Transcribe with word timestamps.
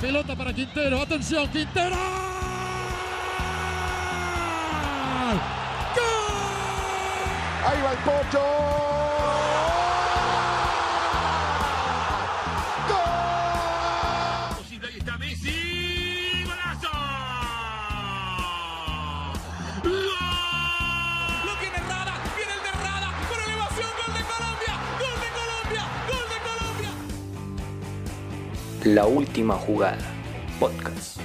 Pelota 0.00 0.36
para 0.36 0.52
Quintero. 0.52 1.00
Atención, 1.00 1.48
Quintero. 1.48 1.96
¡Gol! 5.16 5.40
Ahí 7.66 7.82
va 7.82 7.92
el 7.92 7.98
La 28.86 29.04
última 29.04 29.54
jugada. 29.56 29.98
Podcast. 30.60 31.18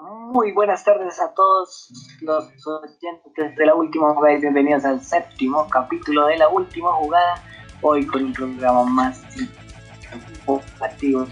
Muy 0.00 0.50
buenas 0.50 0.84
tardes 0.84 1.20
a 1.20 1.32
todos 1.32 1.92
los 2.22 2.44
oyentes 2.66 3.56
de 3.56 3.66
la 3.66 3.76
última 3.76 4.12
jugada 4.14 4.36
y 4.36 4.40
bienvenidos 4.40 4.84
al 4.84 5.00
séptimo 5.00 5.68
capítulo 5.68 6.26
de 6.26 6.38
la 6.38 6.48
última 6.48 6.92
jugada. 6.94 7.40
Hoy 7.82 8.04
con 8.04 8.24
un 8.24 8.32
programa 8.32 8.82
más 8.86 9.22
informativo, 10.10 11.24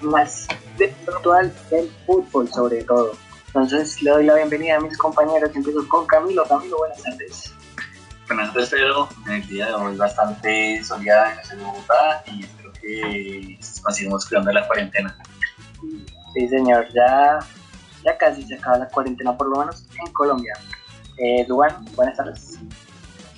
más 0.00 0.46
virtual 0.78 1.52
del 1.70 1.90
fútbol 2.06 2.48
sobre 2.48 2.84
todo. 2.84 3.14
Entonces 3.48 4.00
le 4.00 4.12
doy 4.12 4.26
la 4.26 4.36
bienvenida 4.36 4.76
a 4.76 4.80
mis 4.80 4.96
compañeros. 4.96 5.50
Empiezo 5.56 5.88
con 5.88 6.06
Camilo. 6.06 6.44
Camilo, 6.44 6.78
buenas 6.78 7.02
tardes. 7.02 7.52
Buenas 8.34 8.54
tardes, 8.54 8.70
Pedro. 8.70 9.08
El 9.30 9.46
día 9.46 9.66
de 9.66 9.74
hoy 9.74 9.94
bastante 9.94 10.82
soleada 10.82 11.32
en 11.32 11.36
la 11.36 11.44
ciudad 11.44 11.58
de 11.58 11.64
Bogotá 11.66 12.24
y 12.32 12.42
espero 12.44 12.72
que 12.72 13.58
nos 13.84 13.94
sigamos 13.94 14.26
cuidando 14.26 14.48
de 14.48 14.54
la 14.54 14.66
cuarentena. 14.66 15.18
Sí, 16.32 16.48
señor, 16.48 16.86
ya, 16.94 17.40
ya 18.02 18.16
casi 18.16 18.42
se 18.44 18.54
acaba 18.54 18.78
la 18.78 18.88
cuarentena, 18.88 19.36
por 19.36 19.50
lo 19.50 19.58
menos 19.58 19.84
en 20.02 20.10
Colombia. 20.14 20.54
Eh, 21.18 21.44
Duan, 21.46 21.84
buenas 21.94 22.16
tardes. 22.16 22.58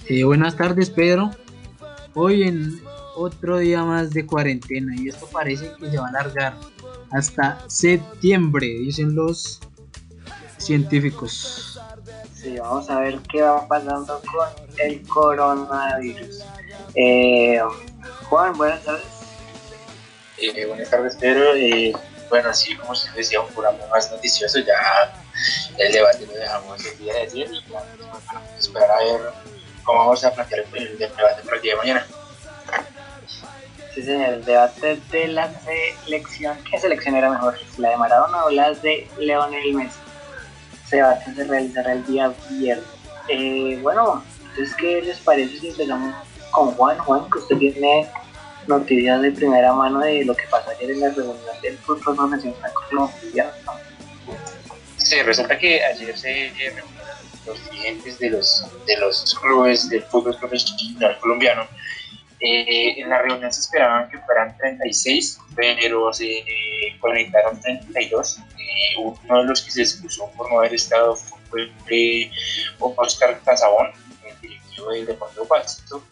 Eh, 0.06 0.22
buenas 0.22 0.54
tardes, 0.54 0.90
Pedro. 0.90 1.32
Hoy 2.14 2.44
en 2.44 2.80
otro 3.16 3.58
día 3.58 3.82
más 3.82 4.12
de 4.12 4.24
cuarentena 4.24 4.94
y 4.96 5.08
esto 5.08 5.26
parece 5.26 5.72
que 5.76 5.90
se 5.90 5.98
va 5.98 6.06
a 6.06 6.10
alargar 6.10 6.54
hasta 7.10 7.58
septiembre, 7.66 8.68
dicen 8.68 9.16
los 9.16 9.60
científicos. 10.58 11.73
Sí, 12.44 12.58
vamos 12.58 12.90
a 12.90 13.00
ver 13.00 13.18
qué 13.32 13.40
va 13.40 13.66
pasando 13.66 14.20
con 14.20 14.46
el 14.76 15.02
coronavirus. 15.08 16.44
Eh, 16.94 17.58
Juan, 18.28 18.52
buenas 18.58 18.84
tardes. 18.84 19.06
Eh, 20.36 20.66
buenas 20.66 20.90
tardes, 20.90 21.16
Pedro. 21.16 21.54
Eh, 21.54 21.94
bueno, 22.28 22.50
así 22.50 22.76
como 22.76 22.92
usted 22.92 23.10
decía, 23.14 23.40
un 23.40 23.48
programa 23.48 23.78
más 23.90 24.10
noticioso, 24.10 24.58
ya 24.58 24.74
el 25.78 25.90
debate 25.90 26.26
lo 26.26 26.34
dejamos 26.34 26.84
el 26.84 26.98
día 26.98 27.14
de 27.14 27.20
ayer 27.22 27.50
y 27.50 27.64
ya 27.72 27.82
esperar 28.58 28.90
a 28.90 28.98
ver 28.98 29.20
cómo 29.82 30.00
vamos 30.00 30.22
a 30.22 30.34
plantear 30.34 30.66
el, 30.70 30.82
el 30.82 30.98
debate 30.98 31.42
para 31.44 31.56
el 31.56 31.62
día 31.62 31.72
de 31.72 31.78
mañana. 31.78 32.06
Sí, 33.94 34.02
señor, 34.02 34.34
el 34.34 34.44
debate 34.44 35.00
de 35.10 35.28
la 35.28 35.50
selección. 36.04 36.58
¿Qué 36.70 36.78
selección 36.78 37.14
era 37.14 37.30
mejor? 37.30 37.58
¿La 37.78 37.88
de 37.88 37.96
Maradona 37.96 38.44
o 38.44 38.50
la 38.50 38.74
de 38.74 39.08
Leonel 39.16 39.72
Messi? 39.72 40.03
Debate 40.94 41.34
se 41.34 41.44
realizará 41.44 41.92
el 41.92 42.06
día 42.06 42.32
viernes. 42.50 42.86
Eh, 43.28 43.78
bueno, 43.82 44.22
entonces, 44.50 44.74
¿qué 44.76 45.02
les 45.02 45.18
parece 45.18 45.58
si 45.58 45.68
empezamos 45.68 46.14
con 46.50 46.72
Juan? 46.72 46.98
Juan, 46.98 47.28
que 47.30 47.38
usted 47.38 47.56
tiene 47.56 48.08
noticias 48.66 49.20
de 49.22 49.32
primera 49.32 49.72
mano 49.72 50.00
de 50.00 50.24
lo 50.24 50.34
que 50.34 50.44
pasó 50.50 50.70
ayer 50.70 50.92
en 50.92 51.00
la 51.00 51.10
reunión 51.10 51.36
del 51.62 51.76
fútbol 51.78 52.16
profesional 52.16 52.72
colombiano. 52.72 53.50
Sí, 54.96 55.22
resulta 55.22 55.58
que 55.58 55.84
ayer 55.84 56.16
se 56.16 56.32
reunieron 56.32 56.88
los 57.46 57.70
dirigentes 57.70 58.18
de 58.18 58.30
los, 58.30 58.64
de 58.86 58.96
los 58.98 59.34
clubes 59.34 59.88
del 59.88 60.02
fútbol 60.04 60.36
profesional 60.38 61.18
colombiano. 61.20 61.66
Eh, 62.46 63.00
en 63.00 63.08
la 63.08 63.22
reunión 63.22 63.50
se 63.50 63.62
esperaban 63.62 64.10
que 64.10 64.18
fueran 64.18 64.54
36, 64.58 65.38
pero 65.56 66.12
se 66.12 66.26
eh, 66.26 66.98
conectaron 67.00 67.58
32. 67.58 68.38
Eh, 68.38 68.98
uno 68.98 69.38
de 69.40 69.44
los 69.44 69.62
que 69.62 69.70
se 69.70 69.80
excusó 69.80 70.30
por 70.36 70.52
no 70.52 70.58
haber 70.58 70.74
estado 70.74 71.16
fue 71.16 71.72
eh, 71.88 72.30
Oscar 72.78 73.40
Casabón, 73.46 73.92
el 74.26 74.40
directivo 74.42 74.90
del 74.90 75.06
Deportivo 75.06 75.48
Pasto, 75.48 76.02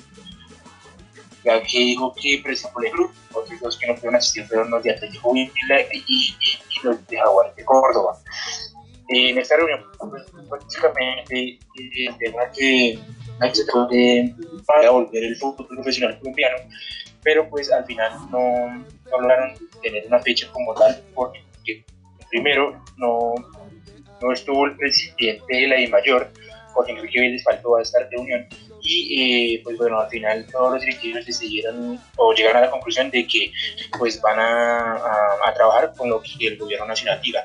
ya 1.45 1.63
que 1.63 1.79
dijo 1.79 2.15
que 2.15 2.41
presentó 2.43 2.81
el 2.81 2.93
club. 2.93 3.13
Otros 3.35 3.61
dos 3.61 3.77
que 3.77 3.89
no 3.89 3.95
pudieron 3.97 4.17
asistir 4.17 4.47
fueron 4.47 4.71
los 4.71 4.83
de 4.83 4.93
Atlético 4.93 5.37
y, 5.37 5.41
y, 5.43 6.09
y, 6.09 6.57
los 6.83 7.07
de 7.09 7.19
Jaguares 7.19 7.55
de 7.57 7.65
Córdoba. 7.67 8.19
en 9.09 9.37
esta 9.37 9.57
reunión, 9.57 9.85
pues, 9.99 10.23
prácticamente 10.49 11.59
el 11.77 12.17
tema 12.17 12.51
que 12.57 12.99
de 13.91 14.35
para 14.67 14.91
volver 14.91 15.25
el 15.25 15.37
fútbol 15.37 15.67
profesional 15.67 16.19
colombiano, 16.19 16.57
pero 17.23 17.49
pues 17.49 17.71
al 17.71 17.85
final 17.85 18.13
no, 18.31 18.69
no 19.11 19.21
lograron 19.21 19.55
tener 19.83 20.07
una 20.07 20.21
fecha 20.21 20.51
como 20.53 20.75
tal, 20.75 21.03
porque 21.15 21.85
primero 22.31 22.83
no, 22.97 23.35
no 24.21 24.33
estuvo 24.33 24.67
el 24.67 24.77
presidente 24.77 25.45
de 25.55 25.67
la 25.69 25.77
DIMAYOR, 25.77 26.31
Jorge 26.73 26.93
Enrique 26.93 27.21
Vélez 27.21 27.43
faltó 27.45 27.77
a 27.77 27.83
esta 27.83 27.99
reunión, 28.11 28.47
y 28.81 29.55
eh, 29.55 29.61
pues 29.63 29.77
bueno, 29.79 30.01
al 30.01 30.09
final 30.09 30.47
todos 30.51 30.73
los 30.73 30.81
directivos 30.81 31.25
decidieron 31.25 32.01
o 32.17 32.33
llegaron 32.33 32.59
a 32.59 32.67
la 32.67 32.71
conclusión 32.71 33.11
de 33.11 33.27
que 33.27 33.53
pues 33.99 34.21
van 34.21 34.41
a, 34.41 34.95
a, 35.47 35.55
trabajar 35.55 35.93
con 35.97 36.11
lo 36.11 36.21
que 36.21 36.49
el 36.49 36.59
gobierno 36.59 36.87
nacional 36.87 37.21
diga. 37.23 37.43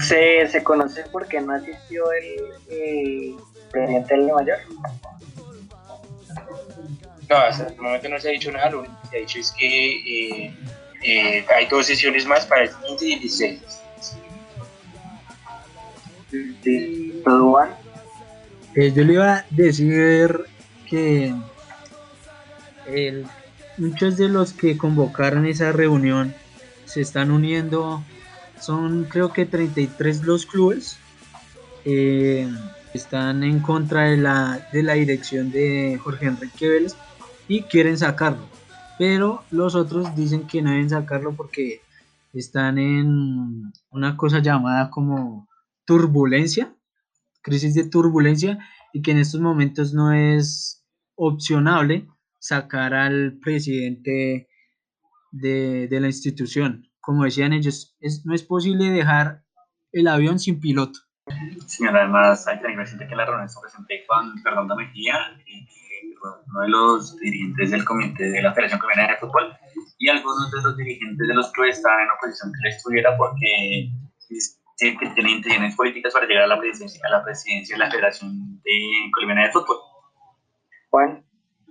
Se, 0.00 0.48
se 0.48 0.64
conoce 0.64 1.04
porque 1.12 1.40
no 1.40 1.52
asistió 1.52 2.10
el, 2.12 2.76
el 2.76 3.36
presidente 3.70 4.14
del 4.14 4.26
mayor. 4.32 4.58
No, 7.28 7.36
hasta 7.36 7.66
el 7.66 7.76
momento 7.76 8.08
no 8.08 8.18
se 8.18 8.28
ha 8.28 8.32
dicho 8.32 8.50
nada, 8.50 8.70
lo 8.70 8.80
único 8.80 8.94
que 9.02 9.08
se 9.08 9.16
ha 9.16 9.20
dicho 9.20 9.38
es 9.38 9.52
que 9.52 10.46
eh, 10.46 10.54
eh, 11.02 11.46
hay 11.54 11.66
dos 11.66 11.86
sesiones 11.86 12.26
más 12.26 12.46
para 12.46 12.62
el 12.64 12.70
15 12.70 13.06
y 13.06 13.12
el 13.12 13.20
16. 13.20 13.60
Sí, 16.62 17.22
¿todo 17.24 17.52
van? 17.52 17.70
Eh, 18.74 18.92
yo 18.94 19.04
le 19.04 19.12
iba 19.14 19.34
a 19.36 19.44
decir 19.50 20.40
que 20.88 21.34
el- 22.86 23.26
muchos 23.76 24.16
de 24.16 24.28
los 24.28 24.52
que 24.52 24.76
convocaron 24.76 25.46
esa 25.46 25.72
reunión 25.72 26.34
se 26.84 27.00
están 27.00 27.30
uniendo, 27.30 28.02
son 28.60 29.04
creo 29.04 29.32
que 29.32 29.46
33 29.46 30.22
los 30.22 30.46
clubes, 30.46 30.98
eh, 31.84 32.48
están 32.94 33.42
en 33.44 33.60
contra 33.60 34.04
de 34.04 34.16
la, 34.16 34.66
de 34.72 34.82
la 34.82 34.94
dirección 34.94 35.50
de 35.50 35.98
Jorge 36.02 36.26
Enrique 36.26 36.68
Vélez 36.68 36.96
y 37.46 37.62
quieren 37.62 37.96
sacarlo, 37.98 38.46
pero 38.98 39.42
los 39.50 39.74
otros 39.74 40.14
dicen 40.16 40.46
que 40.46 40.62
no 40.62 40.70
deben 40.70 40.90
sacarlo 40.90 41.34
porque 41.34 41.80
están 42.32 42.78
en 42.78 43.72
una 43.90 44.16
cosa 44.16 44.40
llamada 44.40 44.90
como 44.90 45.48
turbulencia, 45.84 46.74
crisis 47.42 47.74
de 47.74 47.84
turbulencia 47.88 48.58
y 48.92 49.02
que 49.02 49.12
en 49.12 49.18
estos 49.18 49.40
momentos 49.40 49.94
no 49.94 50.12
es 50.12 50.84
opcionable 51.14 52.06
sacar 52.38 52.94
al 52.94 53.38
presidente 53.40 54.48
de, 55.30 55.88
de 55.88 56.00
la 56.00 56.06
institución. 56.08 56.88
Como 57.00 57.24
decían 57.24 57.52
ellos, 57.52 57.96
es- 58.00 58.24
no 58.26 58.34
es 58.34 58.42
posible 58.42 58.90
dejar 58.90 59.44
el 59.92 60.08
avión 60.08 60.38
sin 60.38 60.60
piloto. 60.60 61.00
Señor, 61.66 61.96
además 61.96 62.46
hay 62.46 62.56
que 62.56 62.62
tener 62.62 62.76
presente 62.76 63.06
que 63.06 63.16
la 63.16 63.24
reunión 63.24 63.48
se 63.48 63.60
presenté 63.60 64.04
con 64.06 64.36
Fernando 64.42 64.76
Mejía, 64.76 65.14
eh, 65.46 65.66
uno 66.20 66.60
de 66.60 66.68
los 66.68 67.16
dirigentes 67.18 67.70
del 67.70 67.84
comité 67.84 68.30
de 68.30 68.42
la 68.42 68.52
Federación 68.52 68.80
Colombiana 68.80 69.12
de 69.12 69.18
Fútbol, 69.18 69.56
y 69.98 70.08
algunos 70.08 70.50
de 70.50 70.62
los 70.62 70.76
dirigentes 70.76 71.28
de 71.28 71.34
los 71.34 71.50
clubes 71.52 71.76
estaban 71.76 72.00
en 72.00 72.10
oposición 72.10 72.52
que 72.52 72.68
él 72.68 72.74
estuviera 72.74 73.16
porque 73.16 73.90
dicen 74.28 74.98
que 74.98 75.10
tiene 75.10 75.32
intenciones 75.32 75.74
políticas 75.76 76.12
para 76.12 76.26
llegar 76.26 76.44
a 76.44 76.48
la 76.48 76.58
presidencia, 76.58 77.00
a 77.06 77.10
la 77.10 77.24
presidencia 77.24 77.76
de 77.76 77.84
la 77.84 77.90
Federación 77.90 78.60
de 78.62 79.10
Colombiana 79.14 79.46
de 79.46 79.52
Fútbol. 79.52 79.76
Juan, 80.90 81.24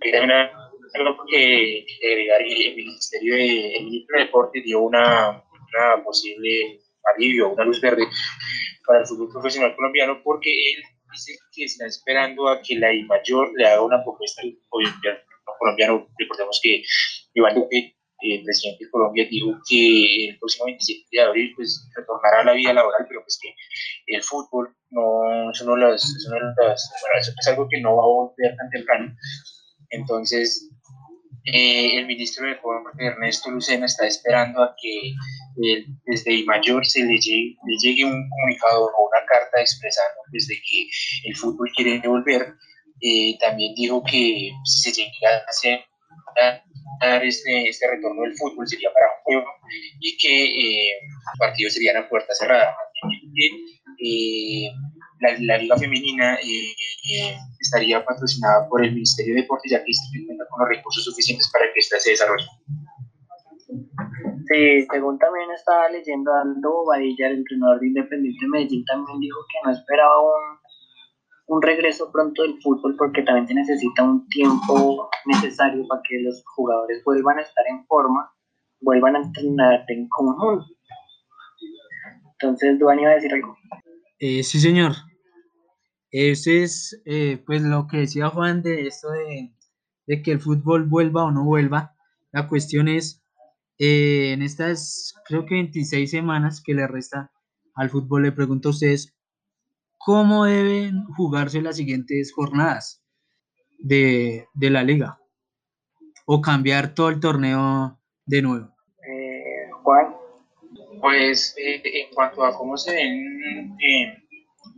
Y 0.03 0.11
también 0.11 0.31
algo 0.31 1.25
que 1.29 1.85
que 1.99 2.07
agregar, 2.07 2.41
el 2.41 2.75
Ministerio 2.75 3.35
de, 3.35 3.77
el 3.77 3.85
ministro 3.85 4.17
de 4.17 4.25
Deporte 4.25 4.61
dio 4.61 4.81
una, 4.81 5.29
una 5.29 6.03
posible 6.03 6.79
alivio, 7.15 7.49
una 7.49 7.63
luz 7.63 7.81
verde 7.81 8.07
para 8.87 9.01
el 9.01 9.05
fútbol 9.05 9.29
profesional 9.31 9.75
colombiano 9.75 10.21
porque 10.23 10.49
él 10.49 10.83
dice 11.11 11.37
que 11.51 11.65
está 11.65 11.85
esperando 11.85 12.47
a 12.47 12.61
que 12.61 12.75
la 12.79 12.93
I 12.93 13.03
mayor 13.03 13.51
le 13.55 13.67
haga 13.67 13.81
una 13.81 14.03
propuesta 14.03 14.41
al 14.41 14.57
gobierno 14.69 15.19
colombiano. 15.59 16.07
Recordemos 16.17 16.59
que 16.63 16.83
Iván 17.33 17.55
Duque 17.55 17.97
el 18.19 18.43
presidente 18.43 18.85
de 18.85 18.91
Colombia 18.91 19.27
dijo 19.29 19.59
que 19.67 20.29
el 20.29 20.39
próximo 20.39 20.65
27 20.65 21.07
de 21.11 21.21
abril 21.21 21.53
pues 21.55 21.87
retornará 21.95 22.41
a 22.41 22.45
la 22.45 22.53
vida 22.53 22.73
laboral, 22.73 23.05
pero 23.07 23.21
pues 23.21 23.39
que 23.41 23.53
el 24.07 24.23
fútbol 24.23 24.75
no, 24.89 25.51
eso 25.51 25.65
no 25.65 25.75
las, 25.75 26.03
eso 26.03 26.29
no 26.29 26.39
las, 26.39 26.91
bueno, 27.01 27.19
eso 27.19 27.31
es 27.37 27.47
algo 27.47 27.67
que 27.69 27.79
no 27.79 27.95
va 27.95 28.03
a 28.03 28.07
volver 28.07 28.55
tan 28.55 28.69
temprano. 28.71 29.15
Entonces, 29.89 30.69
eh, 31.53 31.97
el 31.97 32.07
ministro 32.07 32.45
de 32.45 32.55
Deportes, 32.55 32.93
Ernesto 32.99 33.49
Lucena, 33.49 33.85
está 33.85 34.05
esperando 34.05 34.61
a 34.61 34.75
que 34.81 35.09
eh, 35.63 35.85
desde 36.05 36.43
mayor 36.45 36.85
se 36.85 37.03
le 37.03 37.17
llegue, 37.17 37.55
le 37.65 37.77
llegue, 37.81 38.05
un 38.05 38.29
comunicado 38.29 38.85
o 38.85 39.07
una 39.07 39.25
carta 39.25 39.61
expresando 39.61 40.21
desde 40.31 40.55
que 40.55 41.29
el 41.29 41.35
fútbol 41.35 41.69
quiere 41.75 42.05
volver. 42.07 42.53
Eh, 43.01 43.37
también 43.39 43.73
dijo 43.75 44.03
que 44.03 44.51
si 44.65 44.91
se 44.91 44.91
llega 44.91 45.35
a 45.35 45.49
hacer 45.49 45.85
este, 47.23 47.69
este 47.69 47.87
retorno 47.87 48.23
del 48.23 48.35
fútbol 48.37 48.67
sería 48.67 48.89
para 48.91 49.07
un 49.07 49.23
juego 49.23 49.47
y 49.99 50.17
que 50.17 50.45
eh, 50.45 50.91
los 51.11 51.39
partidos 51.39 51.73
serían 51.73 51.97
a 51.97 52.09
puerta 52.09 52.33
cerrada. 52.33 52.75
Eh, 53.99 54.69
la, 55.19 55.29
la, 55.39 55.57
Liga 55.57 55.77
Femenina 55.77 56.35
eh, 56.35 56.71
eh, 57.11 57.37
estaría 57.59 58.03
patrocinada 58.03 58.67
por 58.69 58.83
el 58.83 58.93
Ministerio 58.93 59.35
de 59.35 59.41
Deportes, 59.41 59.71
ya 59.71 59.83
que 59.83 59.93
se 59.93 60.25
cuenta 60.25 60.45
con 60.49 60.59
los 60.61 60.69
recursos 60.69 61.03
suficientes 61.03 61.49
para 61.51 61.65
que 61.73 61.79
ésta 61.79 61.99
se 61.99 62.11
desarrolle. 62.11 62.47
Sí, 64.47 64.87
según 64.91 65.19
también 65.19 65.51
estaba 65.51 65.89
leyendo 65.89 66.31
Aldo 66.33 66.71
Bobadilla, 66.71 67.27
el 67.27 67.37
entrenador 67.39 67.79
de 67.79 67.87
Independiente 67.87 68.47
Medellín, 68.47 68.85
también 68.85 69.19
dijo 69.19 69.39
que 69.51 69.67
no 69.67 69.75
esperaba 69.75 70.19
un 70.19 70.57
un 71.47 71.61
regreso 71.61 72.11
pronto 72.11 72.41
del 72.41 72.61
fútbol 72.61 72.95
porque 72.97 73.23
también 73.23 73.47
se 73.47 73.53
necesita 73.53 74.03
un 74.03 74.27
tiempo 74.27 75.09
necesario 75.25 75.87
para 75.87 76.01
que 76.07 76.19
los 76.19 76.43
jugadores 76.55 77.01
vuelvan 77.05 77.39
a 77.39 77.41
estar 77.41 77.65
en 77.69 77.85
forma, 77.85 78.31
vuelvan 78.81 79.15
a 79.15 79.19
entrenar 79.19 79.85
en 79.87 80.07
conjunto. 80.09 80.65
Entonces, 82.33 82.77
Duan 82.77 82.99
iba 82.99 83.11
a 83.11 83.15
decir 83.15 83.33
algo. 83.33 83.55
Eh, 84.19 84.43
sí, 84.43 84.59
señor. 84.59 84.91
Ese 86.11 86.63
es 86.63 87.01
eh, 87.05 87.41
pues 87.45 87.61
lo 87.61 87.87
que 87.87 87.97
decía 87.97 88.29
Juan 88.29 88.61
de 88.61 88.87
esto 88.87 89.09
de, 89.11 89.53
de, 90.05 90.21
que 90.21 90.31
el 90.31 90.39
fútbol 90.39 90.85
vuelva 90.85 91.25
o 91.25 91.31
no 91.31 91.43
vuelva. 91.43 91.95
La 92.31 92.47
cuestión 92.47 92.87
es, 92.87 93.23
eh, 93.77 94.31
en 94.31 94.41
estas 94.41 95.13
creo 95.25 95.45
que 95.45 95.55
26 95.55 96.09
semanas 96.09 96.61
que 96.63 96.73
le 96.73 96.87
resta 96.87 97.31
al 97.75 97.89
fútbol, 97.89 98.23
le 98.23 98.31
pregunto 98.31 98.69
a 98.69 98.71
ustedes, 98.71 99.15
cómo 99.97 100.45
deben 100.45 101.03
jugarse 101.15 101.61
las 101.61 101.75
siguientes 101.75 102.31
jornadas 102.33 103.03
de, 103.79 104.47
de 104.53 104.69
la 104.69 104.83
liga 104.83 105.19
o 106.25 106.41
cambiar 106.41 106.93
todo 106.93 107.09
el 107.09 107.19
torneo 107.19 107.99
de 108.25 108.41
nuevo. 108.41 108.75
Eh, 109.07 109.69
Juan. 109.83 110.15
Pues 110.99 111.55
en 111.57 112.13
cuanto 112.13 112.43
a 112.43 112.57
cómo 112.57 112.75
se 112.75 112.91
ven 112.91 113.77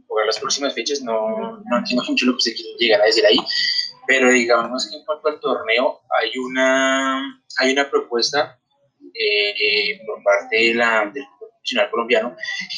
eh, 0.09 0.19
jugar 0.19 0.25
las 0.25 0.39
próximas 0.39 0.73
fechas, 0.73 1.01
no, 1.01 1.61
no 1.63 1.77
entiendo 1.77 2.03
mucho 2.07 2.25
lo 2.25 2.33
que 2.33 2.41
se 2.41 2.56
quiere 2.56 2.77
llegar 2.79 3.01
a 3.01 3.06
decir 3.06 3.25
ahí, 3.25 3.38
pero 4.07 4.31
digamos 4.31 4.89
que 4.89 4.97
en 4.97 5.06
cuanto 5.06 5.29
al 5.29 5.39
torneo 5.39 6.01
hay 6.19 6.38
una, 6.38 7.41
hay 7.59 7.71
una 7.73 7.89
propuesta 7.89 8.59
eh, 9.13 10.00
por 10.06 10.23
parte 10.23 10.56
de 10.56 10.73
la, 10.73 11.11
del 11.13 11.23
Nacional 11.61 11.91
Colombiano 11.91 12.35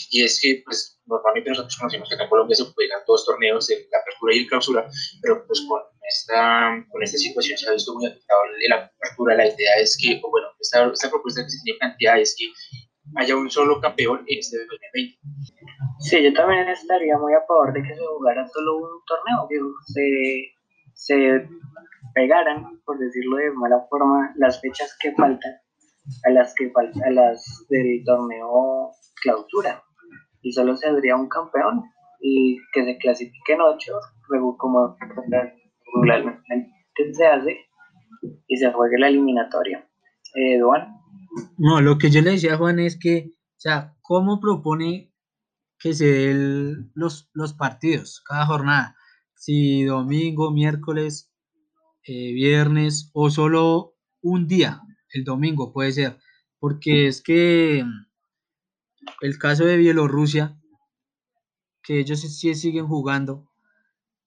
y 0.10 0.24
es 0.24 0.40
que 0.42 0.62
pues 0.66 1.00
normalmente 1.06 1.50
nosotros 1.50 1.78
conocemos 1.78 2.10
que 2.10 2.16
acá 2.16 2.24
en 2.24 2.30
Colombia 2.30 2.56
se 2.56 2.66
juegan 2.66 3.02
dos 3.08 3.26
torneos, 3.26 3.68
de 3.68 3.88
la 3.92 4.00
apertura 4.00 4.36
y 4.36 4.40
el 4.40 4.48
clausura, 4.48 4.88
pero 5.22 5.46
pues 5.48 5.62
con 5.68 5.82
esta, 6.10 6.86
con 6.90 7.04
esta 7.04 7.18
situación 7.18 7.58
se 7.58 7.70
ha 7.70 7.74
visto 7.74 7.94
muy 7.94 8.08
afectado 8.08 8.42
la 8.68 8.92
apertura. 9.00 9.36
La 9.36 9.48
idea 9.48 9.76
es 9.78 9.98
que, 10.02 10.20
o 10.24 10.30
bueno, 10.30 10.48
esta, 10.60 10.90
esta 10.92 11.10
propuesta 11.10 11.44
que 11.44 11.50
se 11.50 11.64
tiene 11.64 11.80
planteada 11.80 12.20
es 12.20 12.36
que 12.38 12.46
haya 13.16 13.36
un 13.36 13.50
solo 13.50 13.80
campeón 13.80 14.24
en 14.28 14.40
este 14.40 14.58
2020. 14.58 15.20
Sí, 16.00 16.24
yo 16.24 16.34
también 16.34 16.68
estaría 16.70 17.18
muy 17.18 17.34
a 17.34 17.42
favor 17.48 17.74
de 17.74 17.84
que 17.84 17.96
se 17.96 18.06
jugara 18.06 18.48
solo 18.48 18.78
un 18.78 18.90
torneo, 19.06 19.48
que 19.50 19.58
se, 19.94 20.54
se 20.94 21.50
pegaran, 22.14 22.82
por 22.86 22.98
decirlo 23.00 23.38
de 23.38 23.52
mala 23.52 23.86
forma, 23.90 24.34
las 24.36 24.60
fechas 24.62 24.98
que 25.00 25.12
faltan 25.14 25.54
a 26.26 26.30
las 26.32 26.54
que 26.56 26.72
a 27.06 27.10
las 27.12 27.66
del 27.70 28.04
torneo 28.04 28.92
clausura 29.22 29.84
y 30.42 30.52
solo 30.52 30.76
saldría 30.76 31.16
un 31.16 31.30
campeón 31.30 31.84
y 32.20 32.58
que 32.74 32.84
se 32.84 32.98
clasifiquen 32.98 33.62
ocho, 33.62 33.94
luego 34.30 34.58
como 34.58 34.98
regularmente 35.86 37.14
se 37.14 37.26
hace 37.26 37.58
y 38.48 38.58
se 38.58 38.72
juegue 38.72 39.00
la 39.00 39.08
eliminatoria. 39.08 39.88
Eh, 40.36 40.60
No, 41.58 41.82
lo 41.82 41.98
que 41.98 42.10
yo 42.10 42.22
le 42.22 42.32
decía 42.32 42.56
a 42.56 42.58
Juan 42.58 42.80
es 42.80 42.98
que, 42.98 43.32
o 43.34 43.60
sea, 43.60 43.96
¿cómo 44.02 44.40
propone 44.40 45.14
que 45.80 45.94
se 45.94 46.06
den 46.06 46.92
los, 46.94 47.30
los 47.34 47.54
partidos 47.54 48.22
cada 48.28 48.46
jornada? 48.46 48.96
Si 49.36 49.84
domingo, 49.84 50.52
miércoles, 50.52 51.32
eh, 52.04 52.34
viernes 52.34 53.10
o 53.14 53.30
solo 53.30 53.96
un 54.22 54.48
día, 54.48 54.82
el 55.14 55.24
domingo 55.24 55.72
puede 55.72 55.92
ser, 55.92 56.20
porque 56.60 57.08
es 57.08 57.22
que 57.22 57.84
el 59.22 59.38
caso 59.38 59.66
de 59.66 59.78
Bielorrusia, 59.78 60.60
que 61.84 62.00
ellos 62.00 62.22
sí 62.22 62.54
siguen 62.56 62.88
jugando, 62.88 63.50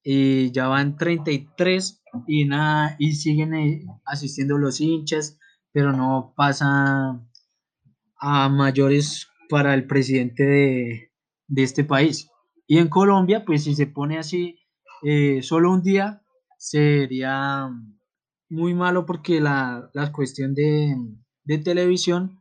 y 0.02 0.50
ya 0.52 0.68
van 0.68 0.96
33 0.96 2.02
y 2.26 2.44
nada, 2.44 2.96
y 2.98 3.14
siguen 3.14 3.54
eh, 3.54 3.84
asistiendo 4.04 4.58
los 4.58 4.80
hinchas, 4.80 5.38
pero 5.74 5.92
no 5.92 6.32
pasa 6.36 7.20
a 8.16 8.48
mayores 8.48 9.28
para 9.50 9.74
el 9.74 9.88
presidente 9.88 10.44
de, 10.44 11.10
este 11.56 11.82
país. 11.82 12.30
Y 12.68 12.78
en 12.78 12.88
Colombia, 12.88 13.44
pues 13.44 13.64
si 13.64 13.74
se 13.74 13.88
pone 13.88 14.16
así, 14.16 14.60
eh, 15.02 15.42
solo 15.42 15.72
un 15.72 15.82
día 15.82 16.22
sería 16.56 17.68
muy 18.48 18.72
malo 18.72 19.04
porque 19.04 19.40
la, 19.40 19.90
cuestión 20.12 20.54
de, 20.54 20.96
de 21.42 21.58
televisión 21.58 22.40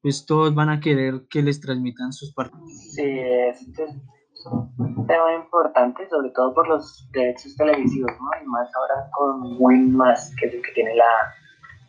pues 0.00 0.24
todos 0.24 0.54
van 0.54 0.70
a 0.70 0.80
querer 0.80 1.26
que 1.30 1.42
les 1.42 1.60
transmitan 1.60 2.12
sus 2.12 2.32
partidos. 2.32 2.72
Sí, 2.94 3.04
este 3.04 3.84
es 3.84 4.46
un 4.46 5.06
tema 5.06 5.34
importante, 5.34 6.08
sobre 6.08 6.30
todo 6.30 6.54
por 6.54 6.66
los 6.66 7.08
derechos 7.12 7.54
televisivos, 7.54 8.10
¿no? 8.18 8.42
Y 8.42 8.46
más 8.46 8.68
ahora 8.74 9.08
con 9.12 9.56
Win 9.60 9.94
Más, 9.94 10.34
que 10.40 10.46
es 10.46 10.54
el 10.54 10.62
que 10.62 10.72
tiene 10.72 10.96
la, 10.96 11.04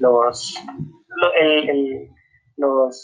los, 0.04 0.56
el, 1.40 1.70
el, 1.70 2.10
los, 2.58 3.04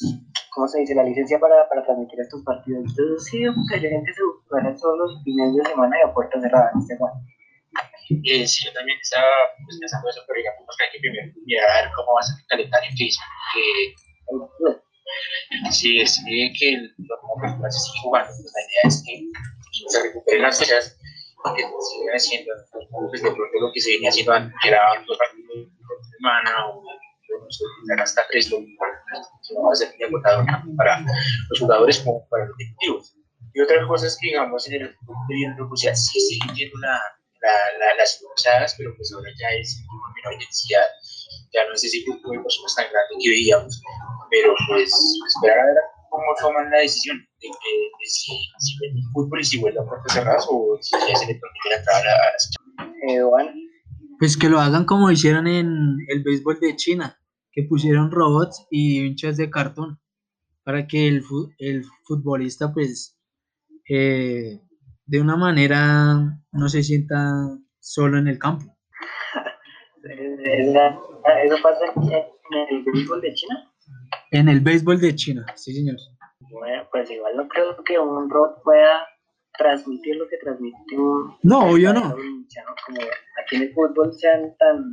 ¿cómo 0.54 0.68
se 0.68 0.80
dice? 0.80 0.96
La 0.96 1.04
licencia 1.04 1.40
para, 1.40 1.68
para 1.70 1.84
transmitir 1.84 2.20
estos 2.20 2.44
partidos. 2.44 2.84
Entonces 2.90 3.26
sí, 3.26 3.44
la 3.44 3.80
gente 3.80 4.14
se 4.14 4.24
buscará 4.24 4.76
todos 4.76 4.98
los 4.98 5.24
fines 5.24 5.56
de 5.56 5.66
semana 5.70 5.96
y 5.98 6.10
a 6.10 6.14
puerta 6.14 6.40
cerrada, 6.42 6.72
este 6.78 6.98
Juan. 6.98 7.14
Eh, 8.26 8.48
sí, 8.48 8.66
yo 8.66 8.74
también 8.74 8.98
estaba 9.02 9.30
pues, 9.64 9.78
pensando 9.80 10.10
eso, 10.10 10.22
pero 10.28 10.38
digamos 10.38 10.76
que 10.76 10.84
hay 10.84 10.92
que 10.92 11.00
primero 11.00 11.32
mirar 11.46 11.70
a 11.70 11.82
ver 11.82 11.92
cómo 11.96 12.14
va 12.14 12.20
a 12.20 12.24
ser 12.24 12.42
el 12.42 12.48
calendario 12.48 12.90
que 12.98 13.06
que 15.64 15.72
si 15.72 16.00
decide 16.00 16.52
que 16.58 16.70
el 16.74 16.96
torneo 17.08 17.72
se 17.72 17.80
sigue 17.80 18.00
jugando, 18.04 18.30
pues 18.30 18.54
la 18.54 18.62
idea 18.62 18.84
es 18.86 19.04
que 19.06 19.90
se 19.90 20.04
recuperen 20.04 20.42
las 20.44 20.60
fechas 20.60 20.98
que 21.56 21.64
se 21.64 21.82
sigan 21.90 22.16
haciendo, 22.16 22.54
pues 23.10 23.24
de 23.24 23.32
pronto 23.32 23.60
lo 23.60 23.72
que 23.74 23.80
se 23.80 23.92
venía 23.94 24.10
haciendo 24.10 24.34
antes, 24.34 24.54
era 24.66 24.82
dos 25.08 25.18
partidos 25.18 25.39
por 26.20 26.32
semana 26.32 26.68
o 26.68 26.84
hasta 28.02 28.26
tres, 28.30 28.46
ser 28.48 28.58
muy 29.98 30.04
agotador 30.08 30.46
para 30.78 31.06
los 31.50 31.60
jugadores 31.60 32.00
como 32.00 32.28
para 32.30 32.46
los 32.46 32.58
directivos. 32.58 33.16
Y 33.54 33.62
otra 33.62 33.88
cosa 33.88 34.08
es 34.08 34.18
que, 34.20 34.28
digamos, 34.28 34.68
en 34.68 34.82
el 34.82 34.96
fútbol 34.96 35.16
de 35.28 35.56
Rusia 35.58 35.96
sí 35.96 36.20
siguen 36.20 36.56
yendo 36.56 36.78
la, 36.80 37.00
la, 37.42 37.54
la, 37.80 37.96
las 37.96 38.22
cruzadas, 38.22 38.76
pero 38.78 38.94
pues 38.96 39.12
ahora 39.14 39.30
ya 39.40 39.48
es 39.58 39.84
una 39.90 40.14
menor 40.16 40.40
densidad, 40.40 40.88
ya 41.54 41.66
no 41.66 41.74
es 41.74 41.84
ese 41.84 42.04
grupo 42.06 42.32
de 42.32 42.40
personas 42.40 42.76
tan 42.76 42.86
grande 42.92 43.16
que 43.22 43.30
veíamos, 43.30 43.82
pero 44.30 44.54
pues 44.68 44.94
esperar 45.28 45.60
a 45.60 45.66
ver 45.66 45.76
cómo 46.10 46.26
toman 46.40 46.70
la 46.70 46.80
decisión 46.80 47.18
de, 47.42 47.48
de, 47.48 48.06
si, 48.06 48.34
si 48.60 48.78
ven 48.82 48.98
el 48.98 49.04
fútbol 49.14 49.40
y 49.40 49.44
si 49.44 49.60
vuelven 49.60 49.84
a 49.84 49.88
puertas 49.88 50.14
cerradas 50.14 50.46
o 50.50 50.78
si 50.82 50.96
ya 51.08 51.16
se 51.16 51.26
le 51.28 51.40
permite 51.40 51.76
entrar 51.76 52.08
a, 52.08 52.14
a 52.14 52.32
las 52.32 52.52
eh, 53.08 53.22
Pues 54.20 54.36
que 54.38 54.50
lo 54.50 54.60
hagan 54.60 54.86
como 54.86 55.10
hicieron 55.12 55.48
en 55.48 55.98
el 56.10 56.24
béisbol 56.24 56.60
de 56.60 56.76
China, 56.76 57.18
que 57.54 57.64
pusieron 57.64 58.12
robots 58.12 58.68
y 58.70 59.06
hinchas 59.06 59.38
de 59.38 59.50
cartón 59.50 60.00
para 60.64 60.86
que 60.88 61.08
el, 61.08 61.24
el 61.58 61.86
futbolista 62.04 62.74
pues 62.74 63.18
eh, 63.90 64.60
de 65.06 65.22
una 65.22 65.38
manera 65.38 66.38
no 66.52 66.70
se 66.70 66.84
sienta 66.84 67.58
solo 67.80 68.18
en 68.18 68.28
el 68.28 68.38
campo. 68.38 68.66
¿Eso 70.04 71.56
pasa 71.64 71.80
en 71.96 72.78
el 72.78 72.84
béisbol 72.84 73.22
de 73.22 73.34
China? 73.34 73.74
En 74.32 74.50
el 74.50 74.60
béisbol 74.60 75.00
de 75.00 75.16
China, 75.16 75.46
sí, 75.56 75.74
señor. 75.74 75.96
Bueno, 76.52 76.84
pues 76.92 77.10
igual 77.10 77.38
no 77.38 77.48
creo 77.48 77.84
que 77.84 77.98
un 77.98 78.30
robot 78.30 78.62
pueda 78.64 79.08
transmitir 79.60 80.16
lo 80.16 80.28
que 80.28 80.38
transmite 80.38 80.98
un. 80.98 81.38
No, 81.44 81.70
obvio 81.70 81.94
no. 81.94 82.02
Como 82.02 83.02
aquí 83.44 83.58
en 83.58 83.62
el 83.62 83.74
fútbol 83.74 84.12
sean 84.14 84.56
tan 84.58 84.84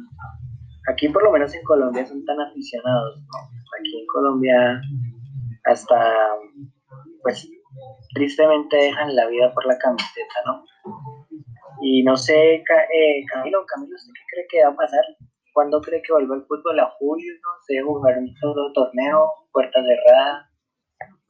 aquí 0.89 1.09
por 1.09 1.23
lo 1.25 1.33
menos 1.33 1.55
en 1.55 1.63
Colombia 1.65 2.07
son 2.07 2.25
tan 2.25 2.41
aficionados, 2.41 3.19
¿no? 3.21 3.39
Aquí 3.81 4.01
en 4.01 4.07
Colombia 4.07 4.81
hasta, 5.65 6.15
pues, 7.23 7.49
tristemente 8.15 8.77
dejan 8.77 9.15
la 9.17 9.27
vida 9.27 9.53
por 9.53 9.67
la 9.67 9.77
camiseta, 9.79 10.35
¿no? 10.47 10.65
Y 11.83 12.03
no 12.05 12.17
sé, 12.17 12.55
eh, 12.55 13.25
Camilo, 13.33 13.65
Camilo, 13.67 13.97
¿usted 13.97 14.13
qué 14.15 14.23
cree 14.31 14.47
que 14.49 14.65
va 14.65 14.73
a 14.73 14.77
pasar? 14.77 15.05
¿Cuándo 15.53 15.81
cree 15.81 16.03
que 16.03 16.13
vuelva 16.13 16.37
el 16.37 16.45
fútbol 16.47 16.79
a 16.81 16.91
julio? 16.99 17.33
¿Se 17.67 17.75
debe 17.75 17.87
jugar 17.87 18.19
un 18.19 18.35
solo 18.37 18.73
torneo, 18.73 19.27
puerta 19.53 19.81
cerrada? 19.83 20.51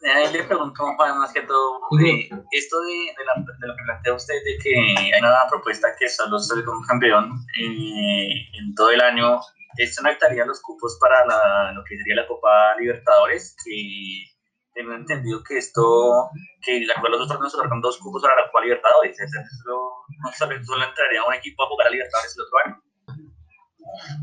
Ahí 0.03 0.31
le 0.33 0.45
pregunto 0.45 0.85
más 0.99 1.33
que 1.33 1.41
todo, 1.43 1.81
eh, 2.05 2.29
esto 2.51 2.81
de, 2.83 2.93
de, 2.93 3.25
la, 3.25 3.35
de, 3.37 3.67
lo 3.67 3.75
que 3.75 3.83
plantea 3.83 4.15
usted, 4.15 4.35
de 4.45 4.59
que 4.63 4.95
hay 5.15 5.21
una 5.21 5.49
propuesta 5.49 5.89
que 5.99 6.09
solo 6.09 6.39
se 6.39 6.55
un 6.55 6.85
campeón 6.87 7.33
eh, 7.59 8.29
en 8.53 8.75
todo 8.75 8.91
el 8.91 9.01
año, 9.01 9.41
¿esto 9.79 10.03
no 10.03 10.11
los 10.47 10.61
cupos 10.61 10.99
para 11.01 11.25
la, 11.25 11.73
lo 11.73 11.83
que 11.85 11.97
sería 11.97 12.17
la 12.17 12.27
Copa 12.27 12.77
Libertadores? 12.79 13.57
Que 13.65 14.25
tengo 14.75 14.93
entendido 14.93 15.43
que 15.43 15.57
esto, 15.57 16.29
que 16.63 16.85
la 16.85 17.01
cual 17.01 17.13
los 17.13 17.21
dos 17.21 17.29
torneos 17.29 17.55
otorgan 17.55 17.81
dos 17.81 17.99
cupos 17.99 18.23
para 18.23 18.37
la 18.37 18.47
Copa 18.49 18.61
Libertadores, 18.61 19.17
no 19.19 20.33
solo, 20.33 20.65
solo 20.65 20.85
entraría 20.85 21.25
un 21.25 21.35
equipo 21.35 21.65
a 21.65 21.69
jugar 21.69 21.87
a 21.87 21.91
Libertadores 21.91 22.37
el 22.37 22.43
otro 22.43 22.59
año. 22.67 22.86